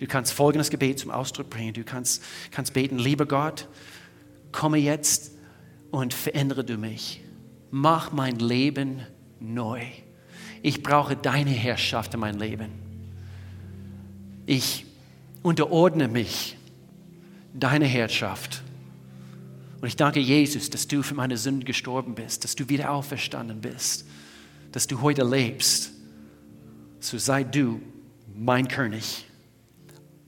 du 0.00 0.08
kannst 0.08 0.32
folgendes 0.32 0.70
Gebet 0.70 0.98
zum 0.98 1.12
Ausdruck 1.12 1.48
bringen. 1.50 1.72
Du 1.72 1.84
kannst, 1.84 2.24
kannst 2.50 2.74
beten, 2.74 2.98
lieber 2.98 3.26
Gott, 3.26 3.68
komme 4.50 4.78
jetzt 4.78 5.30
und 5.92 6.12
verändere 6.12 6.64
du 6.64 6.78
mich. 6.78 7.22
Mach 7.70 8.10
mein 8.10 8.40
Leben 8.40 9.06
neu. 9.38 9.82
Ich 10.62 10.82
brauche 10.82 11.14
deine 11.14 11.52
Herrschaft 11.52 12.14
in 12.14 12.18
mein 12.18 12.40
Leben. 12.40 12.72
Ich 14.46 14.84
unterordne 15.44 16.08
mich 16.08 16.57
deine 17.60 17.86
Herrschaft. 17.86 18.62
Und 19.80 19.88
ich 19.88 19.96
danke 19.96 20.20
Jesus, 20.20 20.70
dass 20.70 20.88
du 20.88 21.02
für 21.02 21.14
meine 21.14 21.36
Sünden 21.36 21.64
gestorben 21.64 22.14
bist, 22.14 22.44
dass 22.44 22.56
du 22.56 22.68
wieder 22.68 22.90
auferstanden 22.90 23.60
bist, 23.60 24.06
dass 24.72 24.86
du 24.86 25.00
heute 25.02 25.24
lebst. 25.24 25.92
So 27.00 27.18
sei 27.18 27.44
du 27.44 27.80
mein 28.34 28.66
König. 28.68 29.26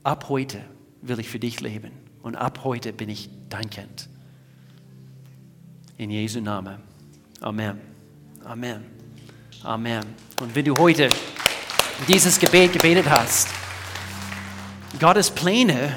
Ab 0.03 0.29
heute 0.29 0.61
will 1.01 1.19
ich 1.19 1.29
für 1.29 1.39
dich 1.39 1.59
leben 1.59 1.91
und 2.23 2.35
ab 2.35 2.61
heute 2.63 2.93
bin 2.93 3.09
ich 3.09 3.29
dein 3.49 3.69
Kind. 3.69 4.07
In 5.97 6.09
Jesu 6.09 6.39
Namen. 6.39 6.77
Amen. 7.41 7.79
Amen. 8.43 8.85
Amen. 9.63 10.05
Und 10.39 10.55
wenn 10.55 10.65
du 10.65 10.75
heute 10.77 11.09
dieses 12.07 12.39
Gebet 12.39 12.73
gebetet 12.73 13.07
hast, 13.09 13.49
Gottes 14.99 15.29
Pläne 15.29 15.95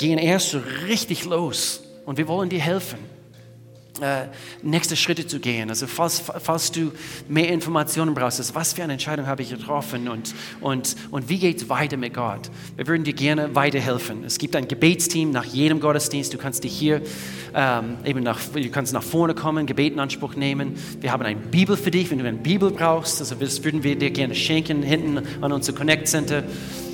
gehen 0.00 0.18
erst 0.18 0.50
so 0.50 0.60
richtig 0.88 1.26
los 1.26 1.82
und 2.06 2.16
wir 2.16 2.26
wollen 2.26 2.48
dir 2.48 2.60
helfen. 2.60 2.98
äh, 4.00 4.28
nächste 4.62 4.96
Schritte 4.96 5.26
zu 5.26 5.40
gehen. 5.40 5.68
Also 5.68 5.86
falls, 5.86 6.22
falls 6.42 6.72
du 6.72 6.92
mehr 7.28 7.48
Informationen 7.48 8.14
brauchst, 8.14 8.38
also 8.38 8.54
was 8.54 8.72
für 8.72 8.82
eine 8.82 8.94
Entscheidung 8.94 9.26
habe 9.26 9.42
ich 9.42 9.50
getroffen 9.50 10.08
und, 10.08 10.34
und, 10.60 10.96
und 11.10 11.28
wie 11.28 11.38
geht 11.38 11.58
es 11.58 11.68
weiter 11.68 11.96
mit 11.96 12.14
Gott? 12.14 12.50
Wir 12.76 12.86
würden 12.86 13.04
dir 13.04 13.12
gerne 13.12 13.54
weiterhelfen. 13.54 14.24
Es 14.24 14.38
gibt 14.38 14.56
ein 14.56 14.68
Gebetsteam 14.68 15.30
nach 15.30 15.44
jedem 15.44 15.80
Gottesdienst. 15.80 16.32
Du 16.32 16.38
kannst 16.38 16.64
dich 16.64 16.72
hier 16.72 17.02
ähm, 17.54 17.96
eben 18.04 18.22
nach, 18.22 18.38
du 18.54 18.70
kannst 18.70 18.92
nach 18.92 19.02
vorne 19.02 19.34
kommen, 19.34 19.66
Gebet 19.66 19.92
in 19.92 20.00
Anspruch 20.00 20.34
nehmen. 20.34 20.74
Wir 21.00 21.12
haben 21.12 21.22
eine 21.22 21.38
Bibel 21.38 21.76
für 21.76 21.90
dich, 21.90 22.10
wenn 22.10 22.18
du 22.18 22.26
eine 22.26 22.38
Bibel 22.38 22.70
brauchst. 22.70 23.20
Also 23.20 23.34
das 23.34 23.62
würden 23.64 23.82
wir 23.82 23.96
dir 23.96 24.10
gerne 24.10 24.34
schenken 24.34 24.82
hinten 24.82 25.20
an 25.42 25.52
unser 25.52 25.72
Connect 25.72 26.08
Center. 26.08 26.44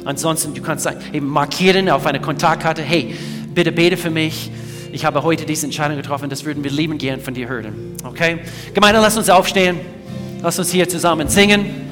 Ansonsten, 0.06 0.54
du 0.54 0.62
kannst 0.62 0.88
eben 1.12 1.26
markieren 1.26 1.90
auf 1.90 2.06
eine 2.06 2.20
Kontaktkarte, 2.20 2.80
hey, 2.80 3.14
bitte 3.54 3.72
bete 3.72 3.98
für 3.98 4.10
mich 4.10 4.50
ich 4.96 5.04
habe 5.04 5.22
heute 5.22 5.44
diese 5.44 5.66
Entscheidung 5.66 5.98
getroffen, 5.98 6.30
das 6.30 6.46
würden 6.46 6.64
wir 6.64 6.70
lieben 6.70 6.96
gern 6.96 7.20
von 7.20 7.34
dir 7.34 7.48
hören. 7.48 7.96
Okay? 8.02 8.38
Gemeinde, 8.72 8.98
lass 9.00 9.14
uns 9.16 9.28
aufstehen. 9.28 9.78
Lass 10.42 10.58
uns 10.58 10.70
hier 10.70 10.88
zusammen 10.88 11.28
singen. 11.28 11.85